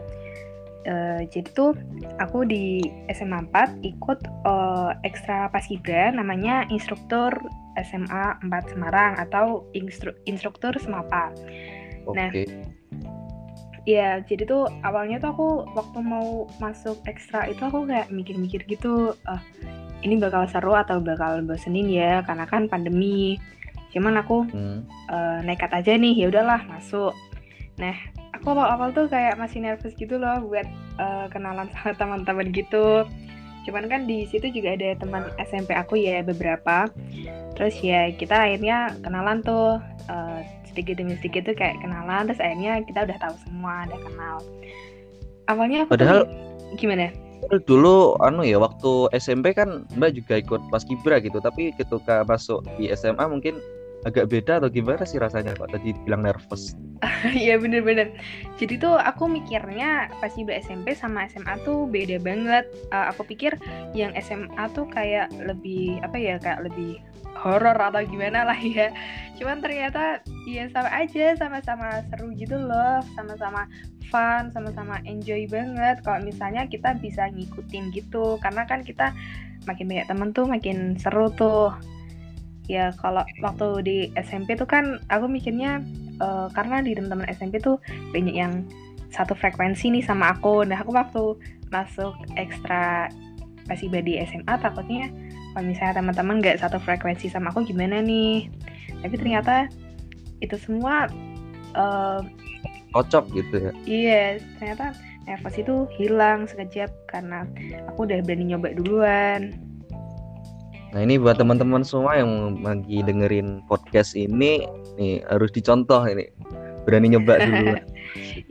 Eh, 0.84 1.22
jadi 1.32 1.48
tuh 1.56 1.72
aku 2.20 2.44
di 2.44 2.84
SMA 3.16 3.48
4 3.48 3.80
ikut 3.88 4.20
eh, 4.28 4.92
ekstra 5.08 5.48
paskibra 5.48 6.12
namanya 6.12 6.68
instruktur 6.68 7.32
SMA 7.80 8.44
4 8.44 8.72
Semarang 8.76 9.16
atau 9.16 9.72
instru- 9.72 10.20
instruktur 10.28 10.76
Semapa. 10.84 11.32
Oke. 12.04 12.20
Nah, 12.20 12.30
Ya, 13.84 14.24
jadi 14.24 14.48
tuh 14.48 14.64
awalnya 14.80 15.20
tuh 15.20 15.36
aku 15.36 15.48
waktu 15.76 16.00
mau 16.00 16.48
masuk 16.64 17.04
ekstra 17.04 17.52
itu 17.52 17.60
aku 17.68 17.84
kayak 17.84 18.08
mikir-mikir 18.16 18.64
gitu, 18.64 19.12
ah 19.28 19.44
ini 20.04 20.16
bakal 20.16 20.48
seru 20.48 20.72
atau 20.72 21.04
bakal 21.04 21.44
bosenin 21.44 21.92
ya, 21.92 22.24
karena 22.24 22.48
kan 22.48 22.72
pandemi. 22.72 23.36
Cuman 23.92 24.24
aku 24.24 24.48
Hmm. 24.48 24.88
eh, 25.12 25.40
nekat 25.44 25.72
aja 25.76 26.00
nih, 26.00 26.16
ya 26.16 26.32
udahlah 26.32 26.64
masuk. 26.72 27.12
Nah, 27.76 27.92
aku 28.32 28.56
awal-awal 28.56 28.96
tuh 28.96 29.12
kayak 29.12 29.36
masih 29.36 29.60
nervous 29.60 29.94
gitu 30.00 30.16
loh 30.16 30.40
buat 30.48 30.66
eh, 31.00 31.26
kenalan 31.28 31.68
sama 31.76 31.92
teman-teman 32.00 32.56
gitu. 32.56 33.04
Cuman 33.68 33.88
kan 33.88 34.08
di 34.08 34.28
situ 34.28 34.48
juga 34.52 34.76
ada 34.80 34.96
teman 34.96 35.28
SMP 35.40 35.76
aku 35.76 36.00
ya 36.00 36.24
beberapa. 36.24 36.88
Terus 37.60 37.76
ya 37.84 38.12
kita 38.16 38.48
akhirnya 38.48 38.96
kenalan 39.04 39.44
tuh 39.44 39.80
eh, 40.08 40.40
sedikit 40.74 40.98
demi 40.98 41.14
sedikit 41.22 41.46
tuh 41.46 41.56
kayak 41.56 41.78
kenalan. 41.80 42.28
Terus 42.28 42.42
akhirnya 42.42 42.82
kita 42.84 43.00
udah 43.06 43.18
tahu 43.22 43.36
semua, 43.46 43.86
udah 43.88 44.00
kenal. 44.02 44.36
Awalnya 45.48 45.78
aku 45.86 45.90
tuh 45.90 45.94
Padahal- 45.96 46.28
gimana? 46.76 47.08
Dulu 47.68 48.18
anu 48.24 48.48
ya 48.48 48.56
waktu 48.56 49.12
SMP 49.14 49.52
kan 49.52 49.84
Mbak 50.00 50.12
juga 50.16 50.34
ikut 50.40 50.62
Paskibra 50.72 51.20
gitu, 51.20 51.44
tapi 51.44 51.76
ketika 51.76 52.24
masuk 52.24 52.64
di 52.80 52.88
SMA 52.90 53.28
mungkin 53.28 53.60
agak 54.04 54.32
beda 54.32 54.60
atau 54.64 54.72
gimana 54.72 55.04
sih 55.04 55.20
rasanya 55.20 55.52
Pak? 55.56 55.76
Tadi 55.76 55.92
bilang 56.08 56.24
nervous. 56.24 56.76
Iya 57.36 57.56
bener-bener. 57.60 58.16
Jadi 58.60 58.80
tuh 58.80 58.96
aku 58.96 59.28
mikirnya 59.28 60.12
pas 60.20 60.32
juga 60.36 60.56
SMP 60.60 60.92
sama 60.92 61.28
SMA 61.28 61.56
tuh 61.64 61.84
beda 61.88 62.20
banget. 62.20 62.64
Eh, 62.92 63.06
aku 63.12 63.24
pikir 63.28 63.56
yang 63.92 64.12
SMA 64.20 64.64
tuh 64.72 64.88
kayak 64.88 65.32
lebih 65.36 66.00
apa 66.00 66.16
ya 66.20 66.36
kayak 66.40 66.68
lebih 66.68 67.00
horor 67.44 67.76
atau 67.76 68.00
gimana 68.08 68.48
lah 68.48 68.56
ya. 68.58 68.96
Cuman 69.36 69.60
ternyata 69.60 70.24
ya 70.48 70.72
sama 70.72 70.90
aja, 70.90 71.36
sama-sama 71.36 72.00
seru 72.08 72.32
gitu 72.40 72.56
loh, 72.56 73.04
sama-sama 73.14 73.68
fun, 74.08 74.48
sama-sama 74.56 75.04
enjoy 75.04 75.44
banget. 75.52 76.00
Kalau 76.08 76.24
misalnya 76.24 76.64
kita 76.72 76.96
bisa 77.04 77.28
ngikutin 77.36 77.92
gitu, 77.92 78.40
karena 78.40 78.64
kan 78.64 78.80
kita 78.82 79.12
makin 79.68 79.92
banyak 79.92 80.08
temen 80.08 80.30
tuh 80.32 80.48
makin 80.48 80.96
seru 80.96 81.28
tuh. 81.36 81.76
Ya 82.72 82.96
kalau 82.96 83.28
waktu 83.44 83.68
di 83.84 83.98
SMP 84.16 84.56
tuh 84.56 84.64
kan 84.64 85.04
aku 85.12 85.28
mikirnya 85.28 85.84
eh, 86.24 86.48
karena 86.56 86.80
di 86.80 86.96
teman-teman 86.96 87.28
SMP 87.28 87.60
tuh 87.60 87.76
banyak 88.16 88.32
yang 88.32 88.64
satu 89.12 89.36
frekuensi 89.36 89.94
nih 89.94 90.02
sama 90.02 90.34
aku. 90.34 90.66
Nah, 90.66 90.82
aku 90.82 90.96
waktu 90.96 91.24
masuk 91.70 92.16
ekstra 92.40 93.12
pasti 93.68 93.88
di 93.88 94.20
SMA 94.28 94.60
takutnya 94.60 95.08
kalau 95.54 95.70
misalnya 95.70 96.02
teman-teman 96.02 96.42
nggak 96.42 96.58
satu 96.60 96.82
frekuensi 96.82 97.30
sama 97.30 97.54
aku 97.54 97.64
gimana 97.64 98.02
nih. 98.02 98.50
Tapi 99.06 99.16
ternyata 99.16 99.70
itu 100.42 100.58
semua 100.60 101.08
Cocok 102.94 103.26
gitu 103.34 103.56
ya. 103.58 103.72
iya, 103.90 104.24
ternyata 104.62 104.94
nervous 105.26 105.58
itu 105.58 105.90
hilang 105.98 106.46
sekejap 106.46 106.94
karena 107.10 107.50
aku 107.90 108.06
udah 108.06 108.22
berani 108.22 108.54
nyoba 108.54 108.78
duluan. 108.78 109.58
Nah 110.94 111.02
ini 111.02 111.18
buat 111.18 111.42
teman-teman 111.42 111.82
semua 111.82 112.22
yang 112.22 112.62
lagi 112.62 113.02
dengerin 113.02 113.66
podcast 113.66 114.14
ini, 114.14 114.62
nih 115.02 115.26
harus 115.26 115.50
dicontoh 115.50 116.06
ini. 116.06 116.30
Berani 116.86 117.18
nyoba 117.18 117.42
dulu. 117.42 117.74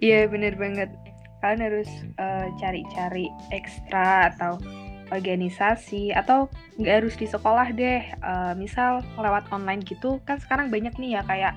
Iya 0.02 0.26
bener 0.26 0.58
banget. 0.58 0.90
Kalian 1.38 1.62
harus 1.62 1.86
eh, 2.18 2.46
cari-cari 2.58 3.30
ekstra 3.54 4.34
atau 4.34 4.58
organisasi 5.12 6.16
atau 6.16 6.48
nggak 6.80 7.04
harus 7.04 7.14
di 7.20 7.28
sekolah 7.28 7.68
deh. 7.76 8.00
Eh, 8.00 8.52
misal 8.56 9.04
lewat 9.20 9.52
online 9.52 9.84
gitu 9.84 10.18
kan 10.24 10.40
sekarang 10.40 10.72
banyak 10.72 10.96
nih 10.96 11.20
ya 11.20 11.22
kayak 11.28 11.54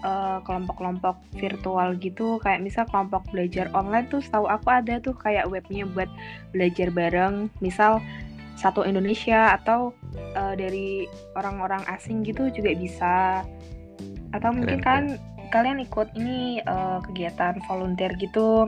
eh, 0.00 0.38
kelompok-kelompok 0.48 1.20
virtual 1.36 1.92
gitu. 2.00 2.40
Kayak 2.40 2.64
misal 2.64 2.84
kelompok 2.88 3.28
belajar 3.28 3.68
online 3.76 4.08
tuh 4.08 4.24
setahu 4.24 4.48
aku 4.48 4.72
ada 4.72 4.96
tuh 5.04 5.12
kayak 5.12 5.46
webnya 5.52 5.84
buat 5.92 6.08
belajar 6.56 6.88
bareng. 6.88 7.52
Misal 7.60 8.00
satu 8.56 8.88
Indonesia 8.88 9.52
atau 9.52 9.92
eh, 10.16 10.54
dari 10.56 11.04
orang-orang 11.36 11.84
asing 11.92 12.24
gitu 12.24 12.48
juga 12.48 12.72
bisa. 12.72 13.16
atau 14.34 14.50
mungkin 14.50 14.82
kan 14.82 15.14
kalian 15.54 15.78
ikut 15.78 16.10
ini 16.18 16.58
uh, 16.66 16.98
kegiatan 17.06 17.54
volunteer 17.70 18.10
gitu 18.18 18.66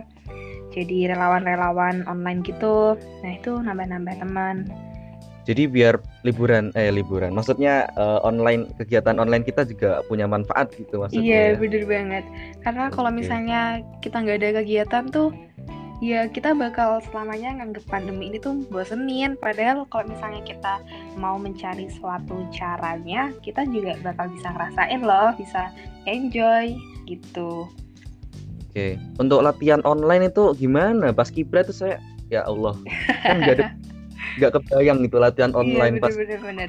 jadi 0.76 1.16
relawan-relawan 1.16 2.04
online 2.04 2.44
gitu. 2.44 3.00
Nah 3.24 3.32
itu 3.32 3.56
nambah-nambah 3.64 4.20
teman. 4.20 4.68
Jadi 5.46 5.70
biar 5.70 6.02
liburan 6.26 6.74
eh 6.74 6.90
liburan. 6.92 7.32
Maksudnya 7.32 7.88
uh, 7.96 8.20
online 8.26 8.68
kegiatan 8.76 9.16
online 9.16 9.46
kita 9.46 9.64
juga 9.64 10.02
punya 10.10 10.28
manfaat 10.28 10.74
gitu 10.76 11.00
maksudnya. 11.00 11.22
Iya 11.22 11.42
ya? 11.54 11.56
bener 11.56 11.82
banget. 11.86 12.24
Karena 12.60 12.84
kalau 12.92 13.10
misalnya 13.14 13.80
kita 14.02 14.20
nggak 14.20 14.38
ada 14.42 14.50
kegiatan 14.60 15.04
tuh 15.08 15.30
ya 16.04 16.28
kita 16.28 16.52
bakal 16.52 17.00
selamanya 17.08 17.62
nganggep 17.62 17.86
pandemi 17.86 18.34
ini 18.34 18.42
tuh 18.42 18.58
bosenin. 18.74 19.38
Padahal 19.38 19.86
kalau 19.86 20.10
misalnya 20.10 20.42
kita 20.42 20.82
mau 21.14 21.38
mencari 21.38 21.88
suatu 21.94 22.42
caranya 22.50 23.30
kita 23.40 23.64
juga 23.70 23.94
bakal 24.02 24.26
bisa 24.34 24.50
ngerasain 24.50 25.00
loh 25.00 25.30
bisa 25.38 25.70
enjoy 26.10 26.74
gitu 27.06 27.70
oke. 28.76 29.00
Untuk 29.16 29.40
latihan 29.40 29.80
online 29.88 30.28
itu 30.28 30.52
gimana? 30.52 31.08
Pas 31.16 31.32
kibra 31.32 31.64
itu 31.64 31.72
saya 31.72 31.96
ya 32.28 32.44
Allah. 32.44 32.76
Kan 33.24 33.40
nggak 33.40 33.56
ada 33.56 33.64
nggak 34.36 34.52
kebayang 34.52 35.00
gitu 35.00 35.16
latihan 35.16 35.48
iya, 35.48 35.56
online 35.56 35.94
iya, 35.96 36.00
bener, 36.00 36.04
pas 36.04 36.14
bener, 36.20 36.38
bener. 36.44 36.68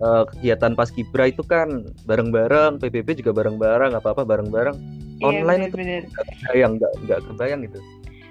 Uh, 0.00 0.22
kegiatan 0.32 0.72
pas 0.76 0.88
kibra 0.92 1.24
itu 1.32 1.40
kan 1.44 1.88
bareng-bareng 2.04 2.76
PBB 2.76 3.24
juga 3.24 3.32
bareng-bareng 3.32 3.96
apa 3.96 4.12
apa 4.12 4.22
bareng-bareng. 4.28 4.76
Iya, 5.20 5.24
online 5.24 5.60
bener, 5.72 6.04
itu 6.04 6.12
nggak 6.12 6.26
kebayang 6.28 6.72
nggak 6.76 6.92
nggak 7.08 7.18
kebayang 7.32 7.60
gitu. 7.64 7.78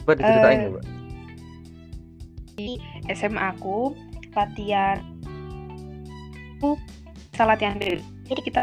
Coba 0.06 0.14
diceritain 0.18 0.60
uh, 0.70 0.84
Di 2.58 2.70
SMA 3.10 3.42
aku 3.58 3.98
latihan 4.38 5.02
aku 6.62 6.78
bisa 7.34 7.44
latihan 7.48 7.78
dulu. 7.82 8.02
Jadi 8.30 8.42
kita 8.46 8.62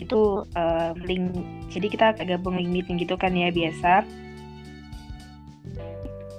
itu 0.00 0.44
uh, 0.56 0.92
link 1.04 1.36
jadi 1.68 1.86
kita 1.88 2.06
gabung 2.24 2.56
link 2.56 2.70
meeting 2.70 2.96
gitu 2.96 3.14
kan 3.20 3.36
ya 3.36 3.52
biasa 3.52 4.04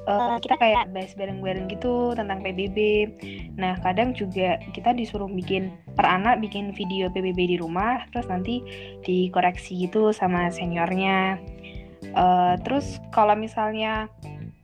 uh, 0.07 0.37
kita 0.41 0.55
kayak 0.57 0.89
bahas 0.93 1.13
bareng-bareng 1.13 1.69
gitu 1.69 2.13
tentang 2.17 2.41
PBB. 2.41 2.77
Nah, 3.57 3.77
kadang 3.81 4.15
juga 4.15 4.57
kita 4.73 4.95
disuruh 4.95 5.29
bikin 5.29 5.73
per 5.93 6.07
anak 6.07 6.41
bikin 6.41 6.73
video 6.73 7.11
PBB 7.11 7.55
di 7.55 7.57
rumah, 7.59 8.05
terus 8.09 8.27
nanti 8.31 8.63
dikoreksi 9.05 9.87
gitu 9.89 10.09
sama 10.15 10.49
seniornya. 10.49 11.37
Uh, 12.17 12.57
terus 12.65 12.97
kalau 13.13 13.37
misalnya 13.37 14.09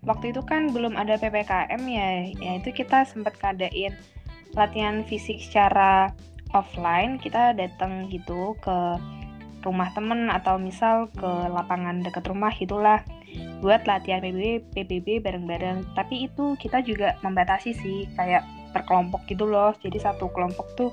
waktu 0.03 0.33
itu 0.33 0.41
kan 0.41 0.73
belum 0.73 0.97
ada 0.97 1.19
ppkm 1.21 1.81
ya, 1.85 2.09
ya 2.33 2.51
itu 2.57 2.73
kita 2.73 3.05
sempat 3.05 3.37
ngadain 3.43 3.93
latihan 4.57 5.05
fisik 5.05 5.37
secara 5.37 6.09
offline. 6.53 7.19
Kita 7.19 7.55
datang 7.55 8.07
gitu 8.11 8.55
ke 8.61 8.77
rumah 9.65 9.89
temen 9.91 10.31
atau 10.31 10.55
misal 10.55 11.11
ke 11.17 11.27
lapangan 11.51 11.99
dekat 12.05 12.23
rumah 12.29 12.53
gitulah 12.55 13.01
buat 13.59 13.83
latihan 13.89 14.23
PBB 14.23 14.71
PBB 14.71 15.07
bareng-bareng. 15.21 15.83
Tapi 15.97 16.29
itu 16.29 16.55
kita 16.61 16.79
juga 16.85 17.17
membatasi 17.25 17.73
sih 17.75 18.07
kayak 18.15 18.45
per 18.71 18.85
kelompok 18.85 19.25
gitu 19.27 19.49
loh. 19.49 19.73
Jadi 19.81 19.97
satu 19.97 20.29
kelompok 20.31 20.67
tuh 20.77 20.89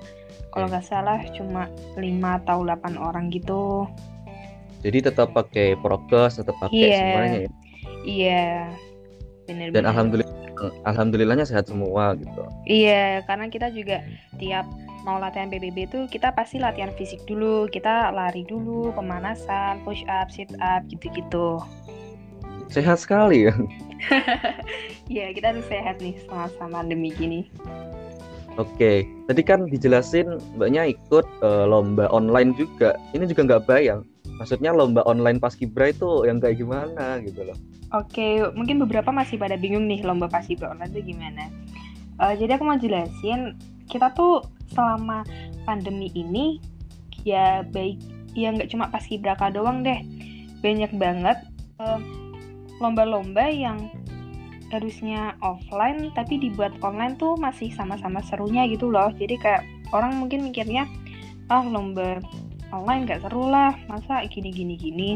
kalau 0.51 0.67
nggak 0.71 0.87
salah 0.87 1.21
cuma 1.35 1.71
5 1.99 2.01
atau 2.45 2.65
8 2.65 2.97
orang 2.99 3.31
gitu. 3.31 3.87
Jadi 4.85 5.09
tetap 5.09 5.33
pakai 5.33 5.81
prokes, 5.81 6.37
tetap 6.37 6.57
pakai 6.61 6.77
yeah. 6.77 6.99
semuanya 7.01 7.39
ya. 7.41 7.51
Iya. 8.05 8.47
Benar 9.49 9.67
Dan 9.73 9.85
alhamdulillah 9.89 10.44
alhamdulillahnya 10.87 11.47
sehat 11.47 11.69
semua 11.69 12.15
gitu. 12.19 12.43
Iya, 12.67 13.23
karena 13.27 13.47
kita 13.51 13.71
juga 13.75 14.03
tiap 14.39 14.67
mau 15.05 15.21
latihan 15.21 15.53
PBB 15.53 15.91
itu 15.91 16.01
kita 16.09 16.33
pasti 16.33 16.57
latihan 16.57 16.91
fisik 16.97 17.21
dulu, 17.29 17.69
kita 17.69 18.11
lari 18.11 18.43
dulu, 18.49 18.91
pemanasan, 18.97 19.85
push 19.85 20.03
up, 20.09 20.33
sit 20.33 20.49
up 20.59 20.81
gitu-gitu. 20.89 21.61
Sehat 22.73 23.03
sekali 23.03 23.51
ya. 23.51 23.55
Iya, 25.05 25.37
kita 25.37 25.53
harus 25.53 25.69
sehat 25.69 26.01
nih 26.01 26.17
sama-sama 26.25 26.81
demi 26.81 27.13
gini. 27.13 27.45
Oke, 28.57 29.05
tadi 29.29 29.43
kan 29.45 29.69
dijelasin 29.69 30.41
mbaknya 30.57 30.89
ikut 30.97 31.29
uh, 31.45 31.69
lomba 31.69 32.09
online 32.09 32.57
juga. 32.57 32.97
Ini 33.13 33.29
juga 33.29 33.45
nggak 33.45 33.65
bayang 33.69 34.01
maksudnya 34.41 34.75
lomba 34.75 35.07
online 35.07 35.39
pas 35.39 35.55
kibra 35.55 35.91
itu 35.91 36.27
yang 36.27 36.43
kayak 36.43 36.59
gimana 36.59 37.23
gitu 37.23 37.47
loh 37.47 37.59
Oke, 37.95 38.43
mungkin 38.59 38.83
beberapa 38.83 39.15
masih 39.15 39.39
pada 39.39 39.55
bingung 39.55 39.87
nih 39.87 40.03
lomba 40.03 40.27
pas 40.27 40.43
kibra 40.43 40.75
online 40.75 40.91
itu 40.99 41.15
gimana. 41.15 41.47
Uh, 42.19 42.35
jadi 42.35 42.59
aku 42.59 42.67
mau 42.67 42.75
jelasin, 42.75 43.55
kita 43.87 44.11
tuh 44.19 44.43
selama 44.75 45.23
pandemi 45.63 46.11
ini 46.11 46.59
ya 47.23 47.63
baik 47.63 48.03
ya 48.35 48.51
nggak 48.51 48.67
cuma 48.75 48.91
pas 48.91 49.07
kibraka 49.07 49.47
doang 49.55 49.87
deh, 49.87 50.03
banyak 50.59 50.91
banget 50.99 51.39
lomba 51.79 52.03
lomba-lomba 52.83 53.47
yang 53.47 53.79
harusnya 54.75 55.39
offline 55.39 56.11
tapi 56.19 56.43
dibuat 56.43 56.75
online 56.83 57.15
tuh 57.15 57.39
masih 57.39 57.71
sama-sama 57.71 58.19
serunya 58.27 58.67
gitu 58.67 58.91
loh. 58.91 59.15
Jadi 59.15 59.39
kayak 59.39 59.63
orang 59.95 60.19
mungkin 60.19 60.43
mikirnya 60.51 60.91
ah 61.47 61.63
lomba 61.63 62.19
online 62.75 63.07
gak 63.07 63.23
seru 63.23 63.47
lah. 63.47 63.79
Masa 63.87 64.27
gini 64.27 64.51
gini 64.51 64.75
gini. 64.75 65.11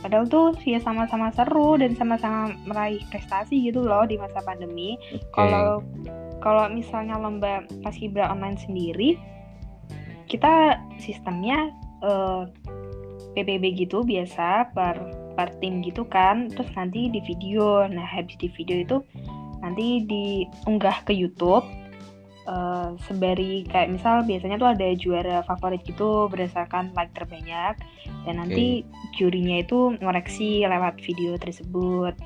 Padahal 0.00 0.24
tuh 0.30 0.56
ya 0.64 0.80
sama-sama 0.80 1.28
seru 1.34 1.76
dan 1.76 1.92
sama-sama 1.98 2.56
meraih 2.64 3.02
prestasi 3.12 3.68
gitu 3.68 3.84
loh 3.84 4.06
di 4.08 4.16
masa 4.16 4.40
pandemi. 4.40 4.96
Kalau 5.34 5.84
okay. 5.84 6.08
kalau 6.40 6.64
misalnya 6.72 7.20
lomba 7.20 7.66
paskibra 7.84 8.32
online 8.32 8.56
sendiri 8.56 9.20
kita 10.30 10.78
sistemnya 11.02 11.74
uh, 12.06 12.46
eh, 13.34 13.42
PBB 13.42 13.74
gitu 13.82 14.06
biasa 14.06 14.70
per 14.72 14.96
per 15.34 15.52
tim 15.60 15.84
gitu 15.84 16.06
kan. 16.08 16.48
Terus 16.48 16.70
nanti 16.78 17.12
di 17.12 17.20
video. 17.26 17.84
Nah 17.90 18.06
habis 18.06 18.38
di 18.40 18.48
video 18.54 18.80
itu 18.80 18.96
nanti 19.60 20.00
diunggah 20.08 21.04
ke 21.04 21.12
YouTube 21.12 21.66
uh, 22.50 22.98
sembari 23.06 23.64
kayak 23.70 23.94
misal 23.94 24.26
biasanya 24.26 24.58
tuh 24.58 24.74
ada 24.74 24.88
juara 24.98 25.46
favorit 25.46 25.80
gitu 25.86 26.26
berdasarkan 26.26 26.90
like 26.98 27.14
terbanyak 27.14 27.78
dan 28.26 28.34
nanti 28.36 28.82
okay. 28.82 29.14
jurinya 29.16 29.62
itu 29.62 29.94
ngoreksi 30.02 30.66
lewat 30.66 30.98
video 31.00 31.38
tersebut 31.38 32.18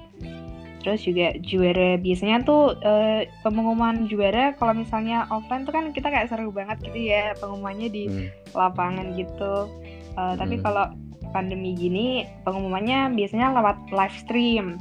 terus 0.84 1.00
juga 1.00 1.32
juara 1.40 1.96
biasanya 1.96 2.44
tuh 2.44 2.76
uh, 2.84 3.24
pengumuman 3.40 4.04
juara 4.04 4.52
kalau 4.60 4.76
misalnya 4.76 5.24
offline 5.32 5.64
tuh 5.64 5.72
kan 5.72 5.88
kita 5.96 6.12
kayak 6.12 6.28
seru 6.28 6.52
banget 6.52 6.76
gitu 6.84 7.08
ya 7.08 7.32
pengumumannya 7.40 7.88
di 7.88 8.04
hmm. 8.04 8.28
lapangan 8.52 9.16
gitu 9.16 9.68
uh, 10.16 10.20
hmm. 10.20 10.36
tapi 10.36 10.60
kalau 10.60 10.92
pandemi 11.32 11.72
gini 11.72 12.28
pengumumannya 12.44 13.16
biasanya 13.16 13.56
lewat 13.56 13.80
live 13.96 14.16
stream 14.20 14.76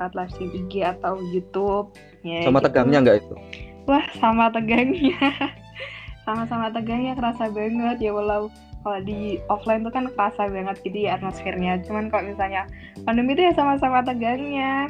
lewat 0.00 0.12
live 0.16 0.32
stream 0.32 0.50
IG 0.56 0.72
atau 0.88 1.20
YouTube 1.20 1.92
ya 2.24 2.48
sama 2.48 2.64
gitu. 2.64 2.66
tegangnya 2.72 2.98
nggak 3.04 3.16
itu 3.20 3.36
wah 3.86 4.06
sama 4.18 4.48
tegangnya. 4.52 5.18
Sama-sama 6.26 6.70
tegangnya 6.70 7.18
kerasa 7.18 7.50
banget. 7.50 7.98
Ya 7.98 8.12
walau 8.14 8.46
kalau 8.82 8.98
di 9.02 9.38
offline 9.46 9.86
tuh 9.86 9.94
kan 9.94 10.10
kerasa 10.14 10.50
banget 10.50 10.76
gitu 10.86 11.06
ya 11.06 11.18
atmosfernya. 11.18 11.82
Cuman 11.86 12.10
kalau 12.10 12.30
misalnya 12.30 12.66
pandemi 13.02 13.34
itu 13.34 13.42
ya 13.46 13.52
sama-sama 13.54 14.02
tegangnya. 14.06 14.86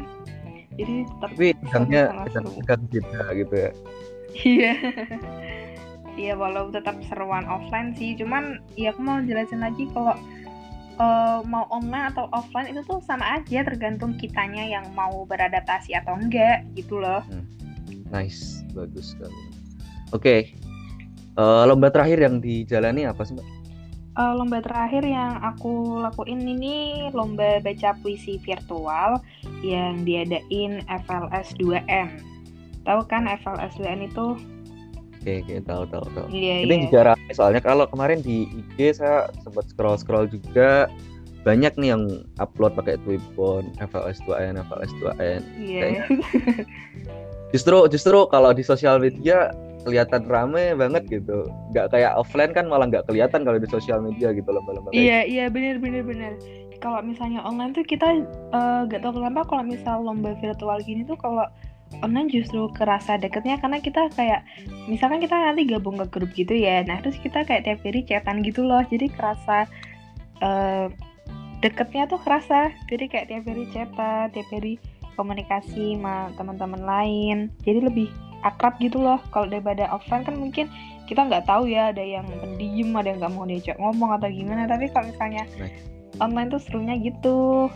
Jadi 0.76 1.04
tetap 1.04 1.30
tapi 1.36 1.46
tegangnya 1.60 2.02
tegang 2.32 2.82
kita 2.88 3.22
gitu 3.36 3.54
ya. 3.54 3.70
Iya. 4.44 4.74
Iya 6.12 6.36
walau 6.36 6.68
tetap 6.68 7.00
seruan 7.08 7.48
offline 7.48 7.96
sih. 7.96 8.12
Cuman 8.12 8.60
ya 8.76 8.92
aku 8.92 9.00
mau 9.00 9.24
jelasin 9.24 9.64
lagi 9.64 9.88
kalau 9.96 10.12
uh, 11.00 11.40
mau 11.48 11.64
online 11.72 12.12
atau 12.12 12.28
offline 12.36 12.68
itu 12.68 12.84
tuh 12.84 13.00
sama 13.00 13.40
aja 13.40 13.64
tergantung 13.64 14.20
kitanya 14.20 14.60
yang 14.60 14.84
mau 14.92 15.24
beradaptasi 15.24 15.96
atau 15.96 16.12
enggak 16.20 16.68
gitu 16.76 17.00
loh. 17.00 17.24
Hmm 17.32 17.51
Nice, 18.12 18.60
bagus 18.76 19.16
sekali. 19.16 19.32
Oke, 20.12 20.20
okay. 20.20 20.40
uh, 21.40 21.64
eh, 21.64 21.72
lomba 21.72 21.88
terakhir 21.88 22.20
yang 22.20 22.44
dijalani 22.44 23.08
apa 23.08 23.24
sih 23.24 23.32
mbak? 23.32 23.48
Uh, 24.12 24.36
lomba 24.36 24.60
terakhir 24.60 25.00
yang 25.08 25.40
aku 25.40 26.04
lakuin 26.04 26.44
ini 26.44 27.08
lomba 27.16 27.64
baca 27.64 27.96
puisi 28.04 28.36
virtual 28.44 29.16
yang 29.64 30.04
diadain 30.04 30.84
FLS 30.84 31.56
2N. 31.56 32.20
Tahu 32.84 33.00
kan 33.08 33.24
FLS 33.24 33.72
2N 33.80 34.12
itu? 34.12 34.36
Oke, 35.22 35.40
okay, 35.40 35.56
okay, 35.56 35.58
tahu 35.64 35.88
tahu 35.88 36.04
tahu. 36.12 36.26
Iya, 36.28 36.68
ini 36.68 36.74
yeah. 36.76 36.82
juga 36.84 36.98
ramai 37.14 37.32
soalnya 37.32 37.62
kalau 37.64 37.88
kemarin 37.88 38.20
di 38.20 38.44
IG 38.52 39.00
saya 39.00 39.32
sempat 39.40 39.72
scroll 39.72 39.96
scroll 39.96 40.28
juga 40.28 40.92
banyak 41.42 41.74
nih 41.74 41.90
yang 41.94 42.02
upload 42.38 42.78
pakai 42.78 42.98
Twibbon, 43.02 43.66
FLS 43.82 44.22
2N, 44.26 44.62
FLS 44.62 44.92
2N. 45.02 45.40
Iya. 45.58 45.82
Yeah. 45.82 46.06
justru 47.52 47.84
justru 47.92 48.18
kalau 48.32 48.56
di 48.56 48.64
sosial 48.64 48.96
media 48.96 49.52
kelihatan 49.84 50.24
rame 50.30 50.72
banget 50.78 51.04
gitu 51.10 51.50
nggak 51.74 51.92
kayak 51.92 52.16
offline 52.16 52.54
kan 52.56 52.64
malah 52.70 52.88
nggak 52.88 53.04
kelihatan 53.10 53.44
kalau 53.44 53.58
di 53.60 53.68
sosial 53.68 54.00
media 54.00 54.32
gitu 54.32 54.48
lomba-lomba 54.48 54.88
iya 54.94 55.26
gitu. 55.26 55.36
iya 55.36 55.44
benar 55.52 55.76
benar 55.82 56.02
benar 56.06 56.32
kalau 56.80 56.98
misalnya 57.04 57.44
online 57.44 57.76
tuh 57.76 57.86
kita 57.86 58.26
uh, 58.50 58.82
eh, 58.82 58.90
gak 58.90 59.06
tahu 59.06 59.22
kenapa 59.22 59.46
kalau 59.46 59.62
misal 59.62 60.02
lomba 60.02 60.34
virtual 60.38 60.78
gini 60.82 61.06
tuh 61.06 61.14
kalau 61.18 61.46
online 62.00 62.32
justru 62.32 62.72
kerasa 62.72 63.20
deketnya 63.20 63.60
karena 63.60 63.78
kita 63.78 64.08
kayak 64.16 64.42
misalkan 64.88 65.20
kita 65.20 65.36
nanti 65.36 65.68
gabung 65.68 66.00
ke 66.00 66.06
grup 66.08 66.30
gitu 66.32 66.56
ya 66.56 66.80
nah 66.88 66.98
terus 67.04 67.20
kita 67.20 67.44
kayak 67.44 67.68
tiap 67.68 67.84
hari 67.84 68.00
chatan 68.08 68.40
gitu 68.40 68.64
loh 68.64 68.80
jadi 68.88 69.12
kerasa 69.12 69.68
uh, 70.40 70.88
deketnya 71.62 72.10
tuh 72.10 72.18
kerasa. 72.20 72.74
Jadi 72.90 73.06
kayak 73.08 73.30
tiap 73.30 73.46
hari 73.46 73.64
chatan 73.70 74.28
tiap 74.34 74.48
hari 74.50 74.76
komunikasi 75.14 75.96
sama 75.96 76.34
teman-teman 76.34 76.82
lain. 76.82 77.36
Jadi 77.62 77.78
lebih 77.86 78.08
akrab 78.42 78.76
gitu 78.82 78.98
loh. 78.98 79.22
Kalau 79.30 79.46
daripada 79.46 79.86
offline 79.94 80.26
kan 80.26 80.34
mungkin 80.36 80.66
kita 81.06 81.22
nggak 81.22 81.46
tahu 81.46 81.70
ya 81.70 81.94
ada 81.94 82.02
yang 82.02 82.26
pendiam 82.42 82.90
ada 82.98 83.14
yang 83.14 83.18
nggak 83.22 83.32
mau 83.32 83.46
diajak 83.46 83.78
ngomong 83.78 84.10
atau 84.18 84.28
gimana. 84.28 84.66
Tapi 84.66 84.90
kalau 84.90 85.06
misalnya 85.08 85.46
online 86.18 86.50
tuh 86.50 86.60
serunya 86.60 86.98
gitu. 86.98 87.70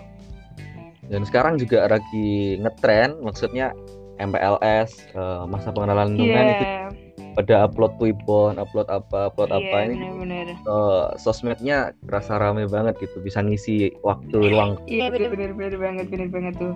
Dan 1.06 1.22
sekarang 1.22 1.54
juga 1.54 1.86
lagi 1.86 2.58
ngetren 2.58 3.22
maksudnya 3.22 3.70
MPLS 4.18 5.14
uh, 5.14 5.22
eh, 5.22 5.42
masa 5.46 5.70
pengenalan 5.70 6.18
lingkungan 6.18 6.44
yeah. 6.50 6.90
itu 6.90 7.05
pada 7.36 7.68
upload 7.68 7.92
Twibbon, 8.00 8.56
upload 8.56 8.88
apa, 8.88 9.28
upload 9.28 9.52
yeah, 9.52 9.60
apa 9.60 9.76
ini 9.92 10.08
bener, 10.16 10.46
Uh, 10.64 10.72
eh, 10.72 11.06
sosmednya 11.20 11.92
rasa 12.08 12.40
rame 12.40 12.64
banget 12.64 12.96
gitu, 12.98 13.20
bisa 13.20 13.44
ngisi 13.44 13.92
waktu 14.00 14.50
luang. 14.50 14.80
Iya 14.88 15.06
yeah, 15.06 15.28
bener, 15.30 15.52
bener 15.52 15.76
banget, 15.76 16.06
bener 16.08 16.28
banget 16.32 16.54
tuh. 16.56 16.74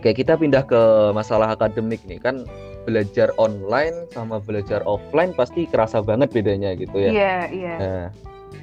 Oke, 0.00 0.16
kita 0.16 0.40
pindah 0.40 0.64
ke 0.64 1.12
masalah 1.12 1.52
akademik 1.52 2.00
nih 2.08 2.16
kan 2.22 2.48
belajar 2.88 3.28
online 3.36 4.08
sama 4.14 4.40
belajar 4.40 4.80
offline 4.88 5.36
pasti 5.36 5.68
kerasa 5.68 6.00
banget 6.00 6.32
bedanya 6.32 6.72
gitu 6.72 6.96
ya. 6.96 7.10
Iya, 7.12 7.12
yeah, 7.12 7.40
iya. 7.52 7.66
Yeah. 7.68 7.76
Nah, 7.76 8.04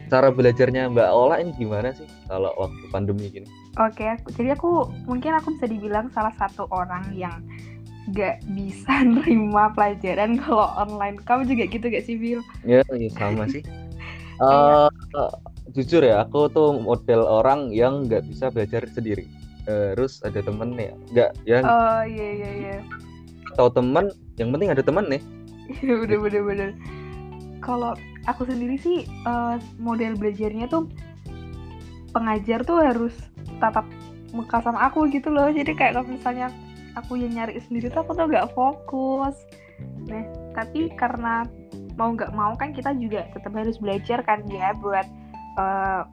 cara 0.10 0.34
belajarnya 0.34 0.90
Mbak 0.90 1.10
Ola 1.14 1.38
ini 1.42 1.54
gimana 1.54 1.94
sih 1.94 2.10
kalau 2.26 2.50
waktu 2.58 2.86
pandemi 2.90 3.30
gini? 3.30 3.46
Oke, 3.78 4.08
aku, 4.08 4.32
jadi 4.34 4.56
aku 4.56 4.90
mungkin 5.06 5.36
aku 5.38 5.54
bisa 5.60 5.68
dibilang 5.70 6.08
salah 6.16 6.34
satu 6.40 6.66
orang 6.72 7.12
yang 7.14 7.44
gak 8.14 8.44
bisa 8.54 9.02
nerima 9.18 9.74
pelajaran 9.74 10.38
kalau 10.38 10.70
online. 10.78 11.18
Kamu 11.24 11.50
juga 11.50 11.66
gitu 11.66 11.86
gak 11.90 12.06
sih, 12.06 12.20
Bill? 12.20 12.42
Ya, 12.68 12.86
ya 12.94 13.10
sama 13.18 13.50
sih. 13.50 13.66
uh, 14.44 14.92
uh, 15.20 15.34
jujur 15.74 16.04
ya, 16.06 16.28
aku 16.28 16.52
tuh 16.52 16.78
model 16.78 17.26
orang 17.26 17.74
yang 17.74 18.06
gak 18.06 18.28
bisa 18.30 18.52
belajar 18.54 18.86
sendiri. 18.92 19.26
Uh, 19.66 19.98
terus 19.98 20.22
ada 20.22 20.46
temen 20.46 20.78
ya, 20.78 20.94
nggak 21.10 21.32
yang. 21.50 21.64
Oh 21.66 22.06
iya 22.06 22.28
iya 22.38 22.52
iya. 22.54 22.76
Tahu 23.58 23.74
teman, 23.74 24.14
yang 24.38 24.54
penting 24.54 24.70
ada 24.70 24.86
temen 24.86 25.10
nih. 25.10 25.22
Iya 25.82 26.06
bener 26.06 26.20
bener 26.22 26.42
bener. 26.46 26.70
Kalau 27.66 27.98
aku 28.30 28.46
sendiri 28.46 28.78
sih 28.78 29.10
uh, 29.26 29.58
model 29.82 30.14
belajarnya 30.14 30.70
tuh 30.70 30.86
pengajar 32.14 32.62
tuh 32.62 32.78
harus 32.78 33.14
tatap 33.58 33.90
muka 34.36 34.60
sama 34.62 34.88
aku 34.88 35.08
gitu 35.12 35.32
loh 35.32 35.48
jadi 35.48 35.72
kayak 35.76 35.94
kalau 35.96 36.08
misalnya 36.08 36.48
aku 36.96 37.20
yang 37.20 37.36
nyari 37.36 37.60
sendiri 37.60 37.92
tuh 37.92 38.04
aku 38.04 38.16
tuh 38.16 38.28
gak 38.32 38.52
fokus. 38.56 39.36
Nah 40.08 40.24
tapi 40.56 40.92
karena 40.96 41.44
mau 41.96 42.12
nggak 42.12 42.32
mau 42.36 42.56
kan 42.56 42.76
kita 42.76 42.96
juga 42.96 43.28
tetap 43.32 43.56
harus 43.56 43.80
belajar 43.80 44.20
kan 44.24 44.44
ya 44.52 44.76
buat 44.80 45.08
uh, 45.60 46.04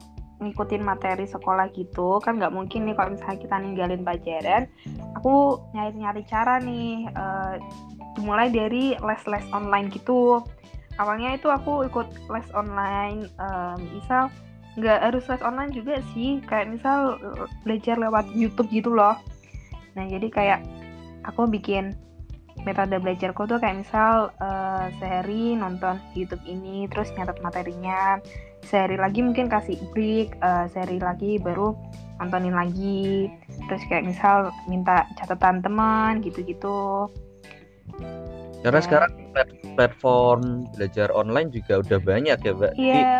ngikutin 0.43 0.83
materi 0.83 1.27
sekolah 1.27 1.71
gitu. 1.75 2.19
Kan 2.19 2.39
nggak 2.39 2.51
mungkin 2.51 2.87
nih 2.87 2.95
kalau 2.95 3.15
misalnya 3.15 3.39
kita 3.39 3.55
ninggalin 3.59 4.03
pelajaran 4.03 4.63
aku 5.15 5.59
nyari-nyari 5.71 6.23
cara 6.27 6.59
nih 6.59 7.07
uh, 7.15 7.55
mulai 8.19 8.51
dari 8.51 8.95
les-les 8.99 9.45
online 9.55 9.87
gitu. 9.91 10.43
Awalnya 10.99 11.39
itu 11.39 11.49
aku 11.49 11.87
ikut 11.87 12.05
les 12.29 12.47
online 12.53 13.25
uh, 13.41 13.79
misal 13.79 14.29
nggak 14.77 14.99
harus 15.05 15.23
les 15.31 15.43
online 15.43 15.71
juga 15.71 16.03
sih. 16.11 16.43
Kayak 16.43 16.75
misal 16.79 17.15
belajar 17.63 17.95
lewat 17.95 18.27
YouTube 18.35 18.67
gitu 18.71 18.91
loh 18.91 19.15
nah 19.93 20.05
jadi 20.09 20.27
kayak 20.29 20.59
aku 21.25 21.47
bikin 21.47 21.93
metode 22.63 22.95
belajarku 23.01 23.49
tuh 23.49 23.59
kayak 23.59 23.83
misal 23.83 24.31
uh, 24.39 24.87
sehari 25.01 25.57
nonton 25.57 25.99
YouTube 26.13 26.41
ini 26.45 26.87
terus 26.87 27.11
nyatet 27.17 27.41
materinya 27.41 28.21
sehari 28.63 28.95
lagi 28.95 29.19
mungkin 29.19 29.51
kasih 29.51 29.75
break 29.91 30.37
uh, 30.39 30.69
sehari 30.71 31.01
lagi 31.01 31.41
baru 31.41 31.75
nontonin 32.21 32.55
lagi 32.55 33.27
terus 33.67 33.83
kayak 33.91 34.07
misal 34.07 34.53
minta 34.69 35.03
catatan 35.19 35.59
teman 35.59 36.23
gitu-gitu 36.23 37.11
karena 38.63 38.79
ya. 38.79 38.85
sekarang 38.85 39.11
platform 39.75 40.69
belajar 40.77 41.11
online 41.11 41.51
juga 41.51 41.83
udah 41.83 41.99
banyak 41.99 42.37
ya 42.39 42.51
mbak 42.55 42.73
iya 42.79 43.17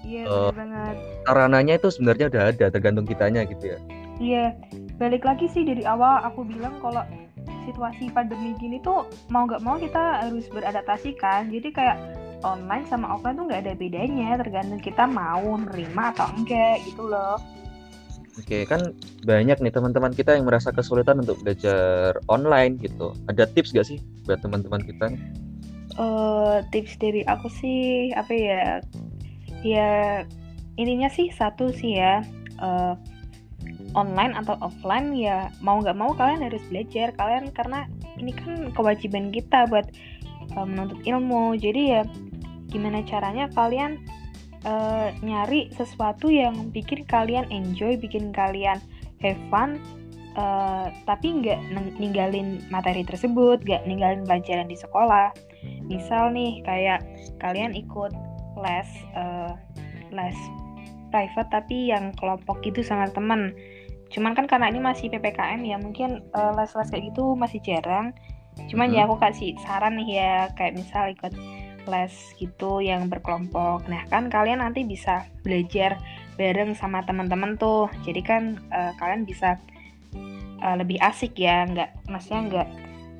Iya 0.00 0.24
uh, 0.24 0.50
banget. 0.56 0.96
Sarananya 1.28 1.74
itu 1.76 1.88
sebenarnya 1.92 2.26
udah 2.32 2.42
ada, 2.52 2.66
tergantung 2.72 3.04
kitanya 3.04 3.44
gitu 3.44 3.76
ya. 3.76 3.78
Iya, 4.20 4.52
balik 5.00 5.24
lagi 5.24 5.48
sih 5.48 5.64
dari 5.64 5.80
awal 5.88 6.20
aku 6.20 6.44
bilang 6.44 6.76
kalau 6.84 7.00
situasi 7.64 8.12
pandemi 8.12 8.52
gini 8.60 8.76
tuh 8.84 9.08
mau 9.32 9.48
nggak 9.48 9.64
mau 9.64 9.80
kita 9.80 10.28
harus 10.28 10.44
beradaptasi 10.52 11.16
kan. 11.16 11.48
Jadi 11.48 11.72
kayak 11.72 11.96
online 12.44 12.84
sama 12.84 13.16
offline 13.16 13.40
tuh 13.40 13.48
nggak 13.48 13.64
ada 13.64 13.72
bedanya, 13.80 14.36
tergantung 14.36 14.80
kita 14.80 15.08
mau 15.08 15.56
nerima 15.56 16.12
atau 16.12 16.28
enggak 16.36 16.84
gitu 16.84 17.08
loh. 17.08 17.40
Oke, 18.38 18.64
kan 18.68 18.94
banyak 19.26 19.58
nih 19.58 19.72
teman-teman 19.74 20.14
kita 20.14 20.36
yang 20.36 20.46
merasa 20.46 20.70
kesulitan 20.70 21.20
untuk 21.20 21.40
belajar 21.42 22.16
online 22.30 22.78
gitu. 22.78 23.12
Ada 23.26 23.48
tips 23.52 23.74
gak 23.74 23.84
sih 23.84 23.98
buat 24.24 24.40
teman-teman 24.40 24.80
kita? 24.80 25.12
Uh, 25.98 26.62
tips 26.70 26.96
dari 26.96 27.26
aku 27.26 27.50
sih 27.50 28.14
apa 28.14 28.32
ya 28.32 28.64
ya 29.60 29.90
intinya 30.80 31.10
sih 31.12 31.28
satu 31.34 31.68
sih 31.74 31.98
ya 32.00 32.24
uh, 32.62 32.94
online 33.98 34.36
atau 34.38 34.54
offline 34.62 35.14
ya 35.16 35.50
mau 35.64 35.82
nggak 35.82 35.98
mau 35.98 36.14
kalian 36.14 36.46
harus 36.46 36.62
belajar. 36.70 37.10
Kalian 37.14 37.50
karena 37.50 37.86
ini 38.18 38.32
kan 38.34 38.70
kewajiban 38.74 39.34
kita 39.34 39.66
buat 39.70 39.90
uh, 40.54 40.66
menuntut 40.66 41.00
ilmu. 41.06 41.58
Jadi 41.58 41.82
ya 41.98 42.02
gimana 42.70 43.02
caranya 43.02 43.50
kalian 43.50 43.98
uh, 44.62 45.10
nyari 45.24 45.72
sesuatu 45.74 46.30
yang 46.30 46.70
bikin 46.70 47.02
kalian 47.06 47.50
enjoy 47.50 47.98
bikin 47.98 48.30
kalian 48.30 48.78
have 49.18 49.40
fun 49.50 49.82
uh, 50.38 50.88
tapi 51.04 51.42
nggak 51.42 51.58
ninggalin 51.98 52.62
materi 52.70 53.02
tersebut 53.02 53.60
nggak 53.66 53.84
ninggalin 53.90 54.22
pelajaran 54.22 54.70
di 54.70 54.78
sekolah. 54.78 55.34
Misal 55.90 56.30
nih 56.32 56.62
kayak 56.62 57.02
kalian 57.42 57.74
ikut 57.74 58.14
les 58.60 58.88
uh, 59.18 59.52
les 60.14 60.36
private 61.10 61.50
tapi 61.50 61.90
yang 61.90 62.14
kelompok 62.14 62.62
gitu 62.62 62.86
sama 62.86 63.10
temen 63.10 63.50
cuman 64.10 64.34
kan 64.34 64.46
karena 64.50 64.66
ini 64.70 64.82
masih 64.82 65.06
ppkm 65.08 65.60
ya 65.62 65.76
mungkin 65.78 66.26
uh, 66.34 66.52
les-les 66.58 66.88
kayak 66.90 67.04
gitu 67.14 67.38
masih 67.38 67.62
jarang 67.62 68.12
cuman 68.68 68.90
ya 68.90 69.06
hmm. 69.06 69.06
ya 69.06 69.08
aku 69.08 69.16
kasih 69.22 69.50
saran 69.62 69.96
nih 69.96 70.08
ya 70.20 70.34
kayak 70.58 70.74
misal 70.76 71.08
ikut 71.08 71.32
les 71.88 72.14
gitu 72.36 72.82
yang 72.82 73.08
berkelompok 73.08 73.86
nah 73.86 74.02
kan 74.10 74.28
kalian 74.28 74.60
nanti 74.60 74.84
bisa 74.84 75.24
belajar 75.46 75.96
bareng 76.36 76.74
sama 76.76 77.06
teman-teman 77.06 77.56
tuh 77.56 77.88
jadi 78.02 78.20
kan 78.20 78.42
uh, 78.74 78.92
kalian 78.98 79.24
bisa 79.24 79.56
uh, 80.60 80.76
lebih 80.76 80.98
asik 81.00 81.38
ya 81.38 81.64
nggak 81.64 81.90
maksudnya 82.10 82.40
nggak 82.50 82.68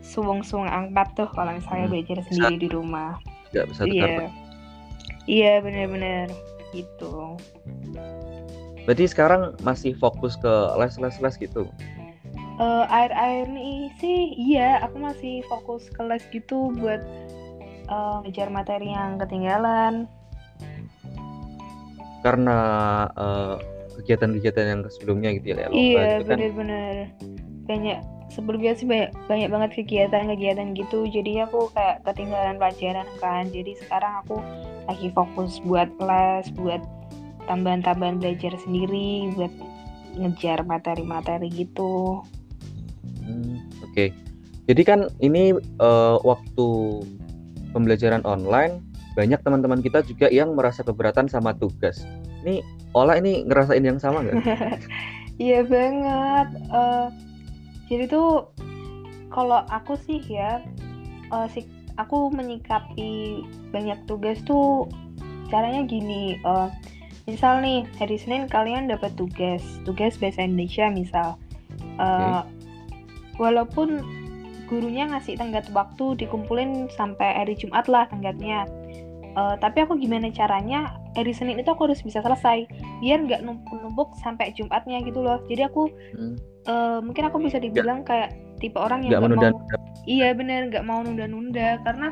suwung-suwung 0.00 0.68
angkat 0.68 1.09
tuh 1.14 1.29
kalau 1.33 1.55
misalnya 1.55 1.87
hmm. 1.87 1.92
belajar 1.94 2.18
sendiri 2.29 2.57
bisa, 2.57 2.62
di 2.66 2.68
rumah 2.68 3.11
nggak 3.55 3.66
bisa 3.70 3.83
yeah. 3.88 4.31
Iya 5.29 5.62
benar-benar 5.62 6.33
gitu. 6.72 7.37
Berarti 8.90 9.07
sekarang 9.07 9.55
masih 9.62 9.94
fokus 9.94 10.35
ke 10.35 10.50
les-les-les 10.74 11.38
gitu? 11.38 11.70
Uh, 12.59 12.83
air-air 12.90 13.46
ini 13.46 13.87
sih 14.03 14.35
iya 14.35 14.83
aku 14.83 14.98
masih 14.98 15.46
fokus 15.46 15.87
ke 15.94 16.03
les 16.03 16.26
gitu 16.35 16.74
buat 16.74 16.98
uh, 17.87 18.18
ngejar 18.26 18.50
materi 18.50 18.90
yang 18.90 19.14
ketinggalan. 19.22 20.11
Karena 22.26 22.59
uh, 23.14 23.62
kegiatan-kegiatan 24.03 24.66
yang 24.66 24.83
sebelumnya 24.90 25.38
gitu 25.38 25.55
ya? 25.55 25.70
Iya 25.70 25.70
gitu 25.70 26.26
kan? 26.26 26.26
benar-benar 26.26 26.94
banyak 27.70 27.98
sebelumnya 28.35 28.74
sih 28.74 28.90
banyak, 28.90 29.14
banyak 29.31 29.48
banget 29.55 29.70
kegiatan-kegiatan 29.79 30.74
gitu 30.74 31.07
jadi 31.07 31.46
aku 31.46 31.70
kayak 31.79 32.03
ketinggalan 32.03 32.59
pelajaran 32.59 33.07
kan 33.22 33.46
jadi 33.55 33.79
sekarang 33.87 34.26
aku 34.26 34.42
lagi 34.90 35.14
fokus 35.14 35.62
buat 35.62 35.87
les 36.03 36.50
buat 36.59 36.83
tambahan-tambahan 37.50 38.22
belajar 38.22 38.54
sendiri 38.62 39.34
buat 39.34 39.50
ngejar 40.14 40.62
materi-materi 40.62 41.50
gitu 41.50 42.22
hmm, 43.26 43.58
oke 43.82 43.90
okay. 43.90 44.14
jadi 44.70 44.82
kan 44.86 45.00
ini 45.18 45.58
uh, 45.82 46.22
waktu 46.22 47.02
pembelajaran 47.74 48.22
online 48.22 48.78
banyak 49.18 49.42
teman-teman 49.42 49.82
kita 49.82 50.06
juga 50.06 50.30
yang 50.30 50.54
merasa 50.54 50.86
keberatan 50.86 51.26
sama 51.26 51.50
tugas 51.58 52.06
ini 52.46 52.62
Ola 52.90 53.14
ini 53.22 53.46
ngerasain 53.46 53.86
yang 53.86 54.00
sama 54.02 54.26
nggak? 54.26 54.38
Iya 55.40 55.64
banget. 55.64 56.48
Uh, 56.68 57.08
jadi 57.88 58.12
tuh 58.12 58.52
kalau 59.32 59.64
aku 59.72 59.96
sih 59.96 60.20
ya 60.28 60.60
uh, 61.32 61.48
si 61.48 61.64
aku 61.96 62.28
menyikapi 62.28 63.40
banyak 63.72 63.96
tugas 64.04 64.36
tuh 64.44 64.84
caranya 65.48 65.88
gini 65.88 66.36
uh, 66.44 66.68
misal 67.31 67.62
nih 67.62 67.87
hari 68.03 68.19
Senin 68.19 68.51
kalian 68.51 68.90
dapat 68.90 69.14
tugas. 69.14 69.62
Tugas 69.87 70.19
bahasa 70.19 70.43
Indonesia 70.43 70.90
misal. 70.90 71.38
Uh, 72.01 72.43
okay. 72.43 72.43
walaupun 73.38 74.03
gurunya 74.66 75.07
ngasih 75.11 75.38
tenggat 75.38 75.71
waktu 75.71 76.19
dikumpulin 76.19 76.90
sampai 76.90 77.38
hari 77.38 77.55
Jumat 77.55 77.87
lah 77.87 78.11
tenggatnya. 78.11 78.66
Uh, 79.38 79.55
tapi 79.62 79.87
aku 79.87 79.95
gimana 79.95 80.27
caranya 80.35 80.99
hari 81.14 81.31
Senin 81.31 81.62
itu 81.62 81.71
aku 81.71 81.87
harus 81.87 82.03
bisa 82.03 82.19
selesai. 82.19 82.66
Biar 82.99 83.23
nggak 83.23 83.47
numpuk-numpuk 83.47 84.19
sampai 84.19 84.51
Jumatnya 84.59 84.99
gitu 85.07 85.23
loh. 85.23 85.38
Jadi 85.47 85.62
aku 85.71 85.87
hmm. 86.19 86.35
uh, 86.66 86.99
mungkin 86.99 87.31
aku 87.31 87.38
bisa 87.38 87.62
dibilang 87.62 88.03
kayak 88.03 88.35
tipe 88.59 88.77
orang 88.77 89.07
yang 89.07 89.23
nggak 89.23 89.38
mau 89.38 89.55
iya 90.11 90.35
bener. 90.35 90.66
Nggak 90.75 90.85
mau 90.87 91.07
nunda-nunda. 91.07 91.79
Karena 91.87 92.11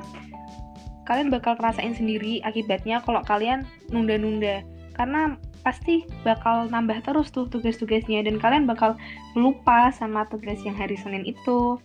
kalian 1.11 1.35
bakal 1.35 1.59
ngerasain 1.59 1.99
sendiri 1.99 2.39
akibatnya 2.47 3.03
kalau 3.03 3.25
kalian 3.27 3.67
nunda-nunda 3.91 4.63
karena 4.99 5.39
pasti 5.63 6.03
bakal 6.27 6.67
nambah 6.67 7.07
terus 7.07 7.31
tuh 7.31 7.47
tugas-tugasnya 7.47 8.27
dan 8.27 8.43
kalian 8.43 8.67
bakal 8.67 8.99
lupa 9.39 9.95
sama 9.95 10.27
tugas 10.27 10.59
yang 10.67 10.75
hari 10.75 10.99
Senin 10.99 11.23
itu. 11.23 11.79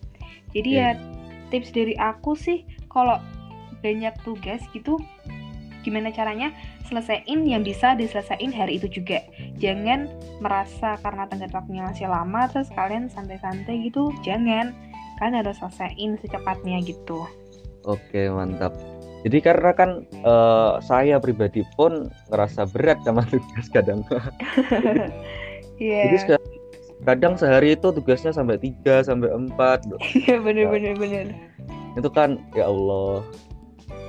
Jadi 0.50 0.70
yeah. 0.74 0.98
ya 0.98 1.00
tips 1.54 1.70
dari 1.70 1.94
aku 1.94 2.34
sih 2.34 2.66
kalau 2.90 3.22
banyak 3.86 4.12
tugas 4.26 4.64
gitu 4.74 4.98
gimana 5.84 6.08
caranya 6.08 6.48
selesaiin 6.88 7.44
yang 7.44 7.60
bisa 7.60 7.92
diselesaikan 7.92 8.50
hari 8.50 8.80
itu 8.80 8.88
juga. 8.88 9.20
Jangan 9.60 10.08
merasa 10.40 10.96
karena 11.04 11.28
tenggat 11.28 11.52
waktunya 11.52 11.84
masih 11.84 12.08
lama 12.08 12.48
terus 12.48 12.72
kalian 12.72 13.06
santai-santai 13.12 13.84
gitu 13.86 14.10
jangan. 14.24 14.72
Kalian 15.20 15.44
harus 15.44 15.60
selesaiin 15.60 16.18
secepatnya 16.18 16.80
gitu. 16.82 17.28
Oke 17.84 18.32
mantap 18.32 18.72
jadi 19.24 19.38
karena 19.40 19.70
kan 19.72 19.90
uh, 20.22 20.78
saya 20.84 21.16
pribadi 21.16 21.64
pun 21.74 22.12
ngerasa 22.28 22.68
berat 22.70 23.00
sama 23.02 23.24
tugas 23.32 23.66
kadang 23.72 24.04
yeah. 25.80 26.12
jadi 26.12 26.38
kadang 27.04 27.34
sehari 27.36 27.76
itu 27.76 27.90
tugasnya 27.90 28.30
sampai 28.30 28.60
tiga 28.60 29.00
sampai 29.02 29.32
empat 29.32 29.84
iya 30.14 30.38
bener 30.38 30.68
bener 30.70 30.94
bener 30.96 31.26
itu 31.94 32.10
kan 32.12 32.38
ya 32.52 32.68
Allah 32.68 33.24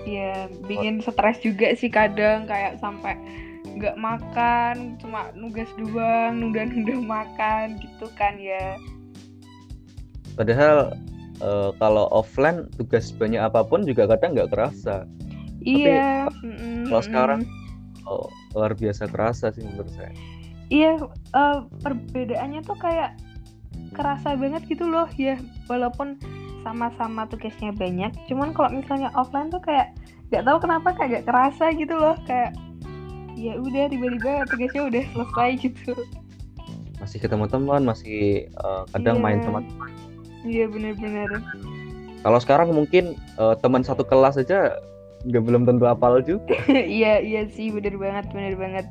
Iya, 0.05 0.53
bikin 0.69 1.01
stres 1.01 1.41
juga 1.41 1.73
sih 1.73 1.89
kadang 1.89 2.45
kayak 2.45 2.77
sampai 2.77 3.17
nggak 3.65 3.97
makan, 3.97 5.01
cuma 5.01 5.33
nugas 5.33 5.67
doang, 5.81 6.45
nunda-nunda 6.45 6.93
makan 7.01 7.81
gitu 7.81 8.05
kan 8.13 8.37
ya. 8.37 8.77
Padahal 10.37 10.93
uh, 11.41 11.71
kalau 11.79 12.05
offline 12.11 12.67
tugas 12.75 13.11
banyak 13.15 13.39
apa 13.41 13.65
pun 13.65 13.83
juga 13.83 14.05
kadang 14.05 14.35
nggak 14.35 14.51
kerasa. 14.53 15.07
Iya. 15.65 16.29
Tapi, 16.29 16.47
mm, 16.47 16.83
kalau 16.91 17.03
sekarang 17.03 17.41
oh, 18.05 18.29
luar 18.53 18.77
biasa 18.77 19.09
kerasa 19.09 19.49
sih 19.55 19.65
menurut 19.65 19.91
saya. 19.95 20.13
Iya, 20.69 20.97
uh, 21.33 21.65
perbedaannya 21.81 22.65
tuh 22.65 22.77
kayak 22.77 23.17
kerasa 23.93 24.35
banget 24.35 24.65
gitu 24.67 24.85
loh 24.89 25.07
ya, 25.15 25.39
walaupun 25.71 26.19
sama-sama 26.65 27.29
tugasnya 27.29 27.69
banyak 27.77 28.09
cuman 28.25 28.49
kalau 28.57 28.73
misalnya 28.73 29.13
offline 29.13 29.53
tuh 29.53 29.61
kayak 29.61 29.93
nggak 30.33 30.41
tahu 30.41 30.57
kenapa 30.57 30.89
kayak 30.97 31.21
gak 31.21 31.25
kerasa 31.29 31.69
gitu 31.77 31.93
loh 31.93 32.17
kayak 32.25 32.57
ya 33.37 33.53
udah 33.61 33.85
tiba-tiba 33.93 34.41
tugasnya 34.49 34.81
udah 34.89 35.03
selesai 35.13 35.49
gitu 35.61 35.93
masih 36.97 37.21
ketemu 37.21 37.45
teman 37.45 37.85
masih 37.85 38.49
uh, 38.57 38.81
kadang 38.97 39.21
yeah. 39.21 39.23
main 39.29 39.39
sama 39.45 39.61
teman 39.61 39.91
iya 40.45 40.69
benar-benar 40.69 41.41
kalau 42.25 42.41
sekarang 42.41 42.73
mungkin 42.73 43.13
uh, 43.37 43.53
teman 43.61 43.85
satu 43.85 44.01
kelas 44.01 44.41
aja 44.41 44.81
nggak 45.29 45.45
belum 45.45 45.65
tentu 45.69 45.85
apal 45.85 46.21
juga. 46.25 46.57
Iya 46.73 47.21
iya 47.21 47.45
sih 47.49 47.69
benar 47.69 47.97
banget 48.01 48.25
benar 48.33 48.53
banget. 48.57 48.85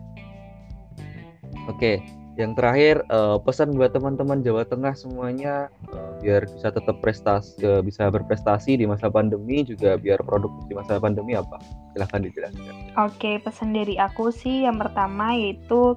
Oke 1.67 1.75
okay 1.75 1.97
yang 2.35 2.59
terakhir 2.59 3.07
uh, 3.15 3.39
pesan 3.39 3.79
buat 3.79 3.95
teman-teman 3.95 4.43
Jawa 4.43 4.67
Tengah 4.67 4.91
semuanya 4.99 5.71
uh, 5.95 6.19
biar 6.19 6.43
bisa 6.51 6.75
tetap 6.75 6.99
prestasi 6.99 7.55
uh, 7.63 7.79
bisa 7.79 8.11
berprestasi 8.11 8.75
di 8.75 8.91
masa 8.91 9.07
pandemi 9.07 9.63
juga 9.63 9.95
biar 9.95 10.19
produktif 10.27 10.67
di 10.67 10.75
masa 10.75 10.99
pandemi 10.99 11.39
apa? 11.39 11.63
Silahkan 11.95 12.27
dijelaskan. 12.27 12.75
Oke 12.99 13.15
okay, 13.15 13.35
pesan 13.39 13.71
dari 13.71 13.95
aku 14.03 14.35
sih 14.35 14.67
yang 14.67 14.83
pertama 14.83 15.31
yaitu 15.39 15.95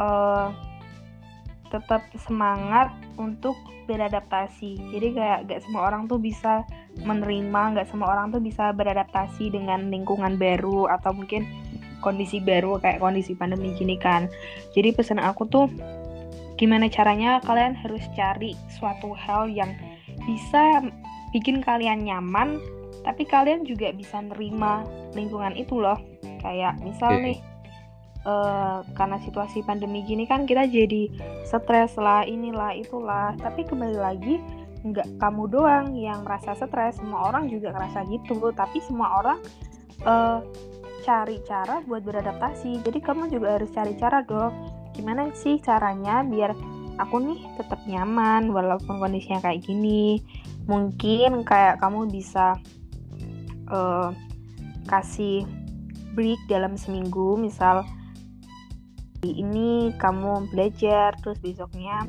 uh, 0.00 0.48
tetap 1.70 2.02
semangat 2.16 2.92
untuk 3.16 3.56
beradaptasi. 3.86 4.78
Jadi 4.92 5.08
kayak 5.14 5.38
gak 5.48 5.60
semua 5.62 5.88
orang 5.88 6.10
tuh 6.10 6.18
bisa 6.18 6.66
menerima 7.02 7.78
gak 7.78 7.88
semua 7.88 8.12
orang 8.12 8.34
tuh 8.34 8.42
bisa 8.42 8.74
beradaptasi 8.74 9.54
dengan 9.54 9.88
lingkungan 9.88 10.36
baru 10.36 10.90
atau 10.90 11.14
mungkin 11.14 11.46
kondisi 12.02 12.42
baru 12.42 12.78
kayak 12.82 13.00
kondisi 13.00 13.32
pandemi 13.38 13.72
gini 13.78 13.96
kan. 13.96 14.28
Jadi 14.74 14.92
pesan 14.92 15.22
aku 15.22 15.46
tuh 15.48 15.66
gimana 16.56 16.88
caranya 16.88 17.38
kalian 17.44 17.76
harus 17.76 18.02
cari 18.16 18.56
suatu 18.72 19.12
hal 19.12 19.48
yang 19.48 19.76
bisa 20.24 20.82
bikin 21.30 21.60
kalian 21.60 22.02
nyaman 22.08 22.56
tapi 23.04 23.22
kalian 23.22 23.62
juga 23.62 23.94
bisa 23.94 24.18
nerima 24.18 24.82
lingkungan 25.14 25.54
itu 25.54 25.78
loh. 25.78 25.98
Kayak 26.42 26.78
misal 26.82 27.22
nih 27.22 27.38
uh, 28.26 28.82
karena 28.98 29.16
situasi 29.22 29.62
pandemi 29.62 30.02
gini 30.02 30.26
kan 30.26 30.44
kita 30.44 30.66
jadi 30.66 31.08
stres 31.46 31.94
lah 31.96 32.26
inilah 32.26 32.74
itulah. 32.74 33.32
Tapi 33.38 33.62
kembali 33.64 33.96
lagi 33.96 34.42
nggak 34.82 35.22
kamu 35.22 35.44
doang 35.48 35.94
yang 35.94 36.26
merasa 36.26 36.58
stres. 36.58 36.98
Semua 36.98 37.30
orang 37.30 37.46
juga 37.48 37.72
ngerasa 37.72 38.04
gitu. 38.10 38.50
Tapi 38.52 38.82
semua 38.82 39.22
orang 39.22 39.38
uh, 40.04 40.42
cari 41.06 41.38
cara 41.46 41.80
buat 41.86 42.02
beradaptasi. 42.02 42.82
Jadi 42.82 42.98
kamu 42.98 43.30
juga 43.30 43.56
harus 43.56 43.70
cari 43.70 43.94
cara 43.96 44.26
dong. 44.26 44.52
Gimana 44.92 45.30
sih 45.32 45.62
caranya 45.62 46.26
biar 46.26 46.52
aku 46.98 47.16
nih 47.22 47.40
tetap 47.60 47.78
nyaman 47.86 48.50
walaupun 48.50 48.98
kondisinya 48.98 49.38
kayak 49.38 49.62
gini? 49.62 50.18
Mungkin 50.66 51.46
kayak 51.46 51.78
kamu 51.78 52.10
bisa 52.10 52.58
uh, 53.70 54.10
kasih 54.90 55.46
break 56.18 56.40
dalam 56.50 56.74
seminggu. 56.74 57.38
Misal 57.38 57.86
ini 59.34 59.90
kamu 59.98 60.52
belajar 60.54 61.16
terus 61.18 61.40
besoknya 61.42 62.06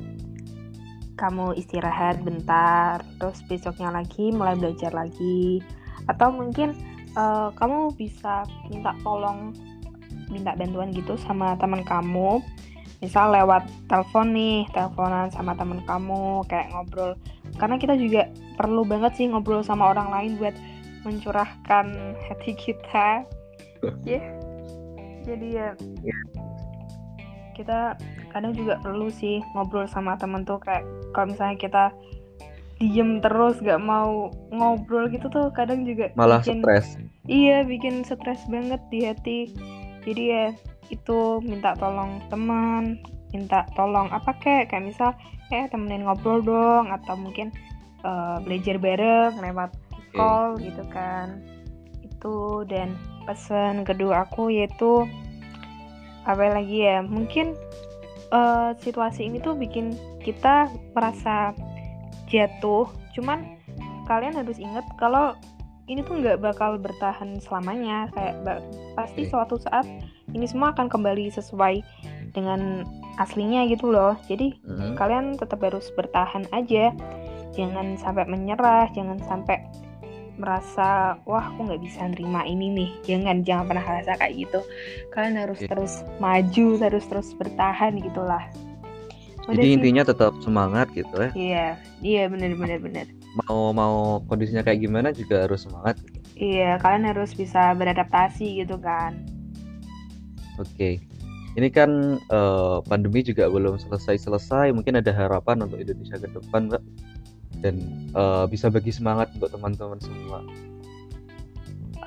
kamu 1.17 1.57
istirahat 1.57 2.21
bentar 2.21 3.01
terus 3.17 3.41
besoknya 3.49 3.89
lagi 3.89 4.29
mulai 4.29 4.53
belajar 4.53 4.93
lagi. 4.93 5.59
Atau 6.05 6.29
mungkin 6.31 6.77
uh, 7.17 7.49
kamu 7.57 7.97
bisa 7.97 8.45
minta 8.69 8.93
tolong 9.01 9.51
minta 10.29 10.53
bantuan 10.53 10.93
gitu 10.93 11.17
sama 11.17 11.57
teman 11.57 11.81
kamu. 11.83 12.39
Misal 13.01 13.29
lewat 13.29 13.69
telepon 13.89 14.33
nih 14.33 14.65
teleponan 14.73 15.29
sama 15.33 15.53
teman 15.57 15.81
kamu 15.85 16.45
kayak 16.49 16.69
ngobrol. 16.73 17.13
Karena 17.57 17.77
kita 17.77 17.97
juga 17.97 18.29
perlu 18.57 18.85
banget 18.85 19.17
sih 19.17 19.25
ngobrol 19.29 19.65
sama 19.65 19.93
orang 19.93 20.09
lain 20.13 20.31
buat 20.37 20.55
mencurahkan 21.05 21.85
hati 22.29 22.51
kita. 22.57 23.25
Ya 24.05 24.17
yeah. 24.17 24.25
jadi 25.25 25.47
ya 25.53 25.69
yeah. 26.01 26.21
Kita 27.57 27.97
kadang 28.29 28.53
juga 28.53 28.77
perlu 28.77 29.09
sih 29.09 29.41
ngobrol 29.57 29.89
sama 29.89 30.13
temen 30.21 30.45
tuh 30.45 30.61
kayak 30.61 30.85
kalau 31.17 31.33
misalnya 31.33 31.57
kita 31.57 31.83
diem 32.77 33.17
terus 33.25 33.57
gak 33.65 33.81
mau 33.81 34.29
ngobrol 34.53 35.09
gitu 35.09 35.25
tuh 35.33 35.49
kadang 35.49 35.81
juga 35.81 36.13
malah 36.13 36.45
bikin, 36.45 36.61
stres. 36.61 36.87
Iya 37.25 37.65
bikin 37.65 38.05
stres 38.05 38.45
banget 38.45 38.81
di 38.93 38.99
hati. 39.09 39.39
Jadi 40.05 40.23
ya 40.29 40.45
itu 40.93 41.41
minta 41.41 41.73
tolong 41.75 42.21
teman 42.29 43.01
minta 43.35 43.67
tolong 43.75 44.07
apa 44.13 44.31
kayak 44.39 44.71
kayak 44.71 44.93
misal 44.93 45.11
eh 45.51 45.67
temenin 45.67 46.05
ngobrol 46.05 46.39
dong 46.39 46.93
atau 46.93 47.17
mungkin 47.17 47.51
uh, 48.05 48.39
belajar 48.45 48.77
bareng 48.79 49.35
lewat 49.41 49.73
call 50.13 50.55
okay. 50.55 50.69
gitu 50.69 50.83
kan. 50.93 51.41
Itu 52.05 52.63
dan 52.69 52.93
pesan 53.25 53.83
kedua 53.83 54.23
aku 54.29 54.53
yaitu 54.53 55.03
apa 56.27 56.51
lagi 56.51 56.83
ya 56.83 56.99
mungkin 56.99 57.55
uh, 58.31 58.75
situasi 58.83 59.27
ini 59.27 59.39
tuh 59.39 59.55
bikin 59.55 59.95
kita 60.21 60.67
merasa 60.91 61.55
jatuh. 62.27 62.91
Cuman 63.15 63.57
kalian 64.05 64.35
harus 64.35 64.59
ingat 64.59 64.83
kalau 64.99 65.35
ini 65.87 66.03
tuh 66.03 66.19
nggak 66.19 66.43
bakal 66.43 66.75
bertahan 66.75 67.39
selamanya. 67.39 68.11
Kayak 68.11 68.59
pasti 68.99 69.23
suatu 69.27 69.55
saat 69.55 69.87
ini 70.35 70.43
semua 70.43 70.75
akan 70.75 70.91
kembali 70.91 71.31
sesuai 71.31 71.79
dengan 72.35 72.83
aslinya 73.17 73.63
gitu 73.71 73.89
loh. 73.89 74.19
Jadi 74.27 74.59
mm-hmm. 74.67 74.99
kalian 74.99 75.39
tetap 75.39 75.63
harus 75.63 75.87
bertahan 75.95 76.43
aja. 76.51 76.91
Jangan 77.55 77.97
sampai 77.97 78.27
menyerah 78.27 78.91
jangan 78.93 79.17
sampai 79.25 79.63
merasa 80.37 81.17
wah 81.25 81.49
aku 81.51 81.67
nggak 81.67 81.81
bisa 81.81 82.05
nerima 82.07 82.45
ini 82.45 82.69
nih 82.71 82.89
jangan 83.05 83.41
jangan 83.41 83.65
pernah 83.69 83.85
rasa 83.85 84.13
kayak 84.21 84.33
gitu 84.47 84.59
kalian 85.11 85.35
harus 85.37 85.59
yeah. 85.61 85.69
terus 85.69 85.93
maju 86.21 86.67
harus 86.81 87.05
terus 87.09 87.29
bertahan 87.35 87.97
gitulah 87.99 88.45
jadi 89.47 89.63
sih. 89.63 89.75
intinya 89.79 90.03
tetap 90.03 90.35
semangat 90.43 90.91
gitu 90.91 91.15
ya. 91.15 91.29
Iya, 91.31 91.67
iya 92.03 92.23
benar 92.27 92.51
benar 92.59 92.79
benar. 92.83 93.05
Mau 93.47 93.71
mau 93.71 94.19
kondisinya 94.27 94.59
kayak 94.59 94.83
gimana 94.83 95.15
juga 95.15 95.47
harus 95.47 95.63
semangat. 95.63 95.95
Gitu. 96.03 96.19
Iya, 96.35 96.75
kalian 96.83 97.07
harus 97.07 97.31
bisa 97.31 97.71
beradaptasi 97.79 98.59
gitu 98.59 98.75
kan. 98.75 99.23
Oke. 100.59 100.99
Ini 101.57 101.73
kan 101.73 102.21
uh, 102.29 102.83
pandemi 102.85 103.23
juga 103.23 103.49
belum 103.49 103.79
selesai-selesai. 103.81 104.75
Mungkin 104.75 104.99
ada 104.99 105.09
harapan 105.15 105.63
untuk 105.65 105.81
Indonesia 105.81 106.19
ke 106.21 106.27
depan, 106.29 106.69
Mbak? 106.69 106.83
Dan 107.61 108.09
uh, 108.13 108.45
bisa 108.45 108.69
bagi 108.69 108.93
semangat 108.93 109.33
untuk 109.37 109.49
teman-teman 109.53 109.99
semua? 110.01 110.39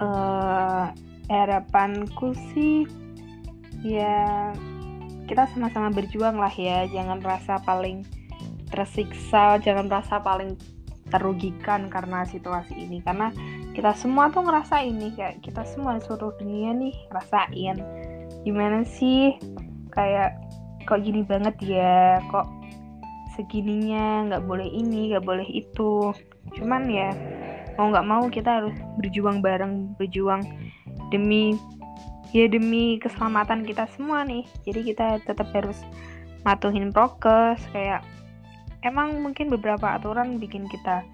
Uh, 0.01 0.89
harapanku 1.29 2.33
sih 2.55 2.89
ya 3.85 4.53
kita 5.31 5.47
sama-sama 5.55 5.95
berjuang 5.95 6.43
lah 6.43 6.51
ya, 6.51 6.91
jangan 6.91 7.23
rasa 7.23 7.63
paling 7.63 8.03
tersiksa, 8.75 9.63
jangan 9.63 9.87
merasa 9.87 10.19
paling 10.19 10.59
terugikan 11.07 11.87
karena 11.87 12.27
situasi 12.27 12.75
ini. 12.75 12.99
Karena 12.99 13.31
kita 13.71 13.95
semua 13.95 14.35
tuh 14.35 14.43
ngerasa 14.43 14.83
ini 14.83 15.15
kayak 15.15 15.39
kita 15.47 15.63
semua 15.71 16.03
seluruh 16.03 16.35
dunia 16.35 16.75
nih 16.75 16.95
rasain. 17.15 17.79
Gimana 18.43 18.83
sih? 18.83 19.39
Kayak 19.95 20.35
kok 20.83 20.99
gini 20.99 21.23
banget 21.23 21.55
ya? 21.63 22.19
Kok 22.27 22.47
segininya 23.41 24.29
nggak 24.29 24.45
boleh 24.45 24.69
ini 24.69 25.17
nggak 25.17 25.25
boleh 25.25 25.49
itu 25.49 26.13
cuman 26.61 26.85
ya 26.93 27.17
mau 27.81 27.89
nggak 27.89 28.05
mau 28.05 28.29
kita 28.29 28.61
harus 28.61 28.77
berjuang 29.01 29.41
bareng 29.41 29.97
berjuang 29.97 30.45
demi 31.09 31.57
ya 32.37 32.45
demi 32.45 33.01
keselamatan 33.01 33.65
kita 33.65 33.89
semua 33.97 34.29
nih 34.29 34.45
jadi 34.69 34.81
kita 34.85 35.07
tetap 35.25 35.49
harus 35.57 35.81
matuhin 36.45 36.93
prokes 36.93 37.65
kayak 37.73 38.05
emang 38.85 39.25
mungkin 39.25 39.49
beberapa 39.49 39.97
aturan 39.97 40.37
bikin 40.37 40.69
kita 40.69 41.05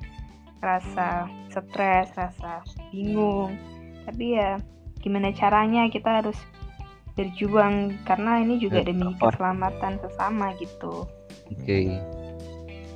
rasa 0.62 1.31
stres, 1.53 2.11
rasa 2.17 2.65
bingung. 2.91 3.55
Tapi 4.07 4.39
ya 4.39 4.59
gimana 5.03 5.31
caranya 5.35 5.87
kita 5.87 6.23
harus 6.23 6.39
berjuang 7.16 7.96
karena 8.05 8.44
ini 8.44 8.61
juga 8.61 8.85
demi 8.85 9.11
keselamatan 9.16 9.98
sesama 10.05 10.52
gitu. 10.61 11.09
Oke. 11.50 11.64
Okay. 11.64 11.87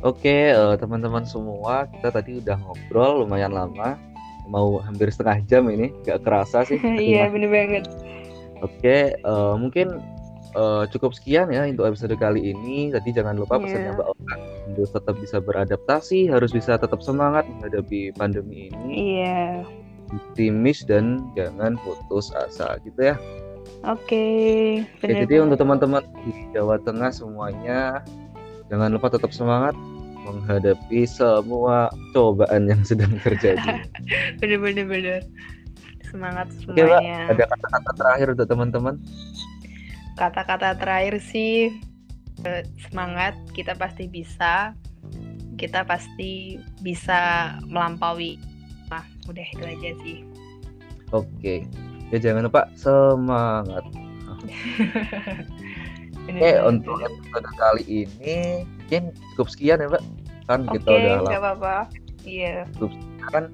Oke, 0.00 0.24
okay, 0.24 0.42
uh, 0.56 0.72
eh, 0.72 0.74
teman-teman 0.80 1.28
semua, 1.28 1.84
kita 1.92 2.08
tadi 2.08 2.40
udah 2.40 2.56
ngobrol 2.56 3.20
lumayan 3.24 3.52
lama. 3.52 4.00
Mau 4.48 4.80
hampir 4.80 5.12
setengah 5.12 5.44
jam 5.44 5.68
ini, 5.68 5.92
gak 6.08 6.24
kerasa 6.24 6.64
sih. 6.64 6.80
Iya, 7.12 7.28
bener 7.28 7.52
banget. 7.52 7.84
Oke, 8.64 8.80
okay, 8.80 9.02
uh, 9.28 9.52
eh, 9.52 9.54
mungkin 9.60 10.00
uh, 10.56 10.88
cukup 10.88 11.12
sekian 11.12 11.52
ya 11.52 11.68
untuk 11.68 11.84
episode 11.84 12.16
kali 12.16 12.56
ini. 12.56 12.88
Tadi 12.96 13.12
jangan 13.12 13.36
lupa 13.36 13.60
yeah. 13.60 13.64
pesannya 13.68 13.92
Mbak 14.00 14.08
Oka 14.08 14.34
harus 14.72 14.90
tetap 14.96 15.14
bisa 15.20 15.36
beradaptasi, 15.36 16.20
harus 16.32 16.50
bisa 16.56 16.80
tetap 16.80 17.00
semangat 17.04 17.44
menghadapi 17.44 18.16
pandemi 18.16 18.72
ini. 18.72 18.88
Iya. 18.88 19.28
Yeah. 19.28 19.52
Optimis 20.10 20.82
dan 20.88 21.28
jangan 21.36 21.76
putus 21.84 22.32
asa 22.34 22.80
gitu 22.82 23.14
ya. 23.14 23.20
Oke. 23.84 24.84
Okay. 24.84 25.08
Oke, 25.08 25.14
jadi 25.24 25.34
untuk 25.40 25.58
teman-teman 25.60 26.04
di 26.24 26.32
Jawa 26.52 26.76
Tengah 26.80 27.10
semuanya 27.12 28.04
jangan 28.68 28.92
lupa 28.92 29.08
tetap 29.10 29.32
semangat 29.32 29.74
menghadapi 30.20 31.08
semua 31.08 31.88
cobaan 32.12 32.68
yang 32.68 32.84
sedang 32.84 33.16
terjadi. 33.24 33.82
bener-bener 34.40 34.84
bener. 34.84 35.20
Semangat 36.04 36.52
semuanya. 36.60 37.30
Oke, 37.32 37.34
Mbak, 37.34 37.38
ada 37.40 37.44
kata-kata 37.48 37.90
terakhir 37.96 38.26
untuk 38.36 38.46
teman-teman? 38.46 38.94
kata-kata 40.20 40.76
terakhir 40.76 41.16
sih 41.24 41.72
eh, 42.44 42.62
semangat 42.84 43.32
kita 43.56 43.72
pasti 43.72 44.04
bisa 44.04 44.76
kita 45.56 45.80
pasti 45.88 46.60
bisa 46.84 47.56
melampaui 47.64 48.36
nah 48.92 49.00
udah 49.24 49.46
itu 49.56 49.64
aja 49.64 49.90
sih 50.04 50.18
oke 51.16 51.64
ya 52.10 52.18
jangan 52.18 52.46
lupa 52.46 52.66
semangat 52.74 53.84
Oke, 56.30 56.50
untuk 56.62 57.02
episode 57.02 57.48
kali 57.58 58.06
ini 58.06 58.62
mungkin 58.62 59.02
cukup 59.34 59.48
sekian 59.50 59.82
ya, 59.82 59.88
Mbak. 59.90 60.02
Kan 60.46 60.60
kita 60.70 60.88
udah 60.88 61.14
lama. 61.22 61.30
apa-apa. 61.30 61.76
Iya. 62.22 62.66
Cukup 62.78 62.92
sekian. 62.94 63.44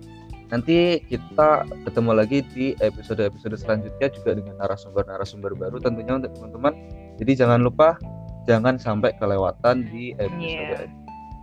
Nanti 0.47 1.03
kita 1.11 1.67
ketemu 1.89 2.11
lagi 2.15 2.39
di 2.55 2.79
episode-episode 2.79 3.57
selanjutnya 3.59 4.07
juga 4.13 4.31
dengan 4.39 4.55
narasumber-narasumber 4.63 5.59
baru 5.59 5.77
tentunya 5.83 6.23
untuk 6.23 6.33
teman-teman. 6.39 6.75
Jadi 7.19 7.33
jangan 7.35 7.61
lupa 7.65 7.99
jangan 8.47 8.79
sampai 8.79 9.11
kelewatan 9.19 9.91
di 9.91 10.15
episode 10.23 10.87
yeah. 10.87 10.87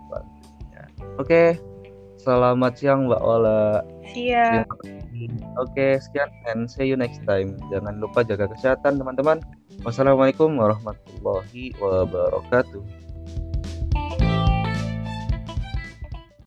selanjutnya. 0.08 0.84
Oke. 1.19 1.72
Selamat 2.23 2.79
siang 2.79 3.12
Mbak 3.12 3.19
Ola. 3.19 3.83
Siap. 4.15 4.63
Oke, 5.59 5.99
sekian 5.99 6.31
and 6.47 6.71
see 6.71 6.88
you 6.88 6.95
next 6.95 7.19
time. 7.27 7.59
Jangan 7.67 7.99
lupa 7.99 8.23
jaga 8.23 8.47
kesehatan 8.47 8.95
teman-teman. 8.95 9.43
Wassalamualaikum 9.83 10.55
warahmatullahi 10.55 11.75
wabarakatuh. 11.83 13.03